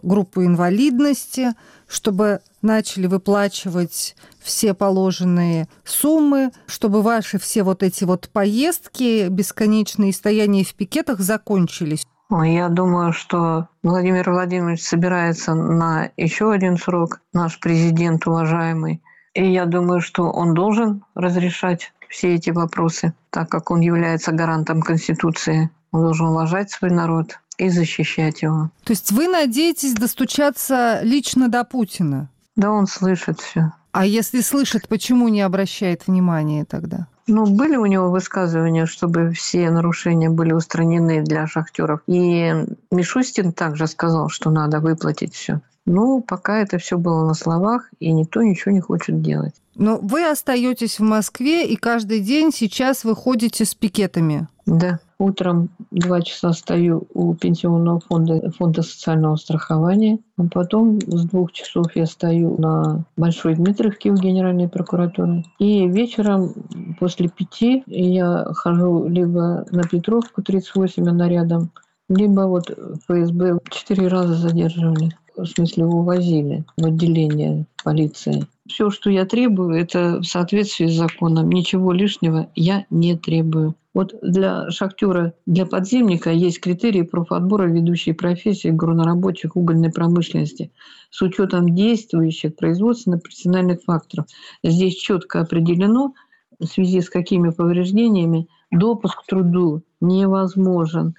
группу 0.02 0.42
инвалидности, 0.42 1.54
чтобы 1.87 2.40
начали 2.62 3.07
выплачивать 3.07 4.16
все 4.40 4.74
положенные 4.74 5.68
суммы, 5.85 6.50
чтобы 6.66 7.00
ваши 7.00 7.38
все 7.38 7.62
вот 7.62 7.85
эти 7.85 8.02
вот 8.02 8.28
поездки, 8.33 9.28
бесконечные 9.28 10.12
стояния 10.12 10.64
в 10.64 10.74
пикетах 10.74 11.20
закончились? 11.20 12.04
Я 12.30 12.68
думаю, 12.68 13.12
что 13.12 13.68
Владимир 13.82 14.30
Владимирович 14.30 14.82
собирается 14.82 15.54
на 15.54 16.10
еще 16.16 16.52
один 16.52 16.78
срок, 16.78 17.20
наш 17.32 17.60
президент 17.60 18.26
уважаемый. 18.26 19.02
И 19.34 19.52
я 19.52 19.66
думаю, 19.66 20.00
что 20.00 20.30
он 20.30 20.54
должен 20.54 21.04
разрешать 21.14 21.92
все 22.08 22.34
эти 22.34 22.50
вопросы, 22.50 23.14
так 23.30 23.48
как 23.50 23.70
он 23.70 23.80
является 23.80 24.32
гарантом 24.32 24.80
Конституции. 24.80 25.70
Он 25.90 26.02
должен 26.02 26.28
уважать 26.28 26.70
свой 26.70 26.90
народ 26.90 27.38
и 27.58 27.68
защищать 27.68 28.42
его. 28.42 28.70
То 28.84 28.92
есть 28.92 29.12
вы 29.12 29.28
надеетесь 29.28 29.94
достучаться 29.94 31.00
лично 31.02 31.48
до 31.48 31.64
Путина? 31.64 32.28
Да, 32.56 32.70
он 32.70 32.87
слышит 32.87 33.40
все. 33.40 33.72
А 33.92 34.06
если 34.06 34.40
слышит, 34.40 34.88
почему 34.88 35.28
не 35.28 35.40
обращает 35.40 36.06
внимания 36.06 36.64
тогда? 36.64 37.06
Ну, 37.26 37.46
были 37.46 37.76
у 37.76 37.87
него 37.87 38.10
высказывания, 38.10 38.84
чтобы 38.84 39.30
все 39.30 39.70
нарушения 39.70 40.28
были 40.28 40.52
устранены 40.52 41.22
для 41.22 41.46
шахтеров. 41.46 42.00
И 42.06 42.52
Мишустин 42.90 43.52
также 43.52 43.87
сказал, 43.87 44.28
что 44.28 44.50
надо 44.50 44.80
выплатить 44.80 45.34
все. 45.34 45.60
Ну, 45.87 46.20
пока 46.20 46.60
это 46.60 46.76
все 46.78 46.98
было 46.98 47.26
на 47.26 47.34
словах, 47.34 47.88
и 47.98 48.12
никто 48.12 48.42
ничего 48.42 48.72
не 48.72 48.80
хочет 48.80 49.22
делать. 49.22 49.54
Но 49.76 49.98
вы 49.98 50.28
остаетесь 50.28 50.98
в 50.98 51.02
Москве, 51.02 51.66
и 51.66 51.76
каждый 51.76 52.20
день 52.20 52.50
сейчас 52.52 53.04
вы 53.04 53.14
ходите 53.14 53.64
с 53.64 53.74
пикетами. 53.74 54.48
Да. 54.66 54.98
Утром 55.18 55.68
два 55.90 56.22
часа 56.22 56.52
стою 56.52 57.06
у 57.12 57.34
пенсионного 57.34 58.00
фонда, 58.00 58.50
фонда 58.50 58.82
социального 58.82 59.37
страхования. 59.37 60.18
А 60.37 60.44
потом 60.52 61.00
с 61.00 61.24
двух 61.26 61.52
часов 61.52 61.87
я 61.94 62.06
стою 62.06 62.56
на 62.58 63.04
Большой 63.16 63.54
Дмитровке 63.54 64.10
у 64.10 64.14
Генеральной 64.14 64.68
прокуратуры. 64.68 65.44
И 65.58 65.87
вечером 65.88 66.54
после 66.98 67.28
пяти 67.28 67.82
я 67.87 68.44
хожу 68.54 69.06
либо 69.06 69.66
на 69.70 69.82
Петровку 69.82 70.42
38, 70.42 71.08
она 71.08 71.28
рядом, 71.28 71.70
либо 72.08 72.42
вот 72.42 72.70
ФСБ 73.06 73.58
четыре 73.70 74.08
раза 74.08 74.34
задерживали 74.34 75.10
в 75.36 75.46
смысле 75.46 75.86
увозили 75.86 76.64
в 76.76 76.84
отделение 76.84 77.66
полиции. 77.82 78.46
Все, 78.66 78.90
что 78.90 79.10
я 79.10 79.26
требую, 79.26 79.74
это 79.74 80.20
в 80.20 80.24
соответствии 80.24 80.86
с 80.86 80.96
законом. 80.96 81.50
Ничего 81.50 81.92
лишнего 81.92 82.48
я 82.54 82.86
не 82.90 83.16
требую. 83.16 83.74
Вот 83.92 84.14
для 84.22 84.70
шахтера, 84.70 85.34
для 85.46 85.66
подземника 85.66 86.30
есть 86.30 86.60
критерии 86.60 87.02
профотбора 87.02 87.66
ведущей 87.66 88.12
профессии 88.12 88.68
горнорабочих 88.68 89.54
угольной 89.54 89.92
промышленности 89.92 90.72
с 91.10 91.22
учетом 91.22 91.74
действующих 91.74 92.56
производственно-профессиональных 92.56 93.82
факторов. 93.84 94.26
Здесь 94.64 94.96
четко 94.96 95.40
определено, 95.42 96.14
в 96.58 96.64
связи 96.64 97.02
с 97.02 97.08
какими 97.08 97.50
повреждениями 97.50 98.48
допуск 98.72 99.22
к 99.22 99.26
труду 99.26 99.82
невозможен. 100.00 101.14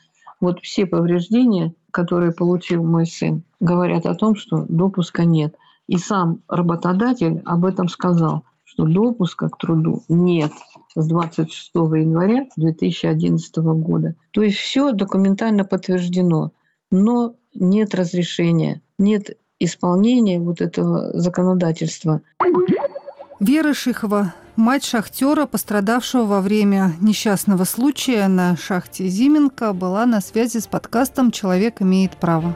Вот 0.45 0.59
все 0.61 0.85
повреждения, 0.85 1.73
которые 1.89 2.31
получил 2.31 2.83
мой 2.83 3.07
сын, 3.07 3.41
говорят 3.59 4.05
о 4.05 4.13
том, 4.13 4.35
что 4.35 4.63
допуска 4.69 5.25
нет. 5.25 5.55
И 5.87 5.97
сам 5.97 6.43
работодатель 6.47 7.41
об 7.45 7.65
этом 7.65 7.89
сказал, 7.89 8.43
что 8.63 8.85
допуска 8.85 9.49
к 9.49 9.57
труду 9.57 10.03
нет 10.07 10.51
с 10.93 11.07
26 11.07 11.71
января 11.73 12.45
2011 12.57 13.57
года. 13.57 14.13
То 14.29 14.43
есть 14.43 14.57
все 14.57 14.91
документально 14.91 15.65
подтверждено, 15.65 16.51
но 16.91 17.33
нет 17.55 17.95
разрешения, 17.95 18.83
нет 18.99 19.39
исполнения 19.57 20.39
вот 20.39 20.61
этого 20.61 21.09
законодательства. 21.19 22.21
Вера 23.39 23.73
Шихова, 23.73 24.35
мать 24.57 24.85
шахтера, 24.85 25.45
пострадавшего 25.45 26.25
во 26.25 26.41
время 26.41 26.93
несчастного 27.01 27.63
случая 27.63 28.27
на 28.27 28.55
шахте 28.57 29.07
Зименко, 29.07 29.73
была 29.73 30.05
на 30.05 30.21
связи 30.21 30.59
с 30.59 30.67
подкастом 30.67 31.31
«Человек 31.31 31.81
имеет 31.81 32.17
право». 32.17 32.55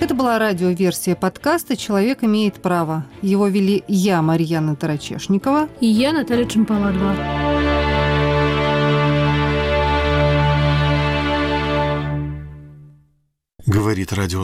Это 0.00 0.14
была 0.14 0.38
радиоверсия 0.38 1.14
подкаста 1.14 1.76
«Человек 1.76 2.24
имеет 2.24 2.62
право». 2.62 3.04
Его 3.22 3.48
вели 3.48 3.84
я, 3.88 4.22
Марьяна 4.22 4.76
Тарачешникова. 4.76 5.68
И 5.80 5.86
я, 5.86 6.12
Наталья 6.12 6.46
Чемпаладова. 6.46 7.14
Говорит 13.66 14.12
радио 14.12 14.38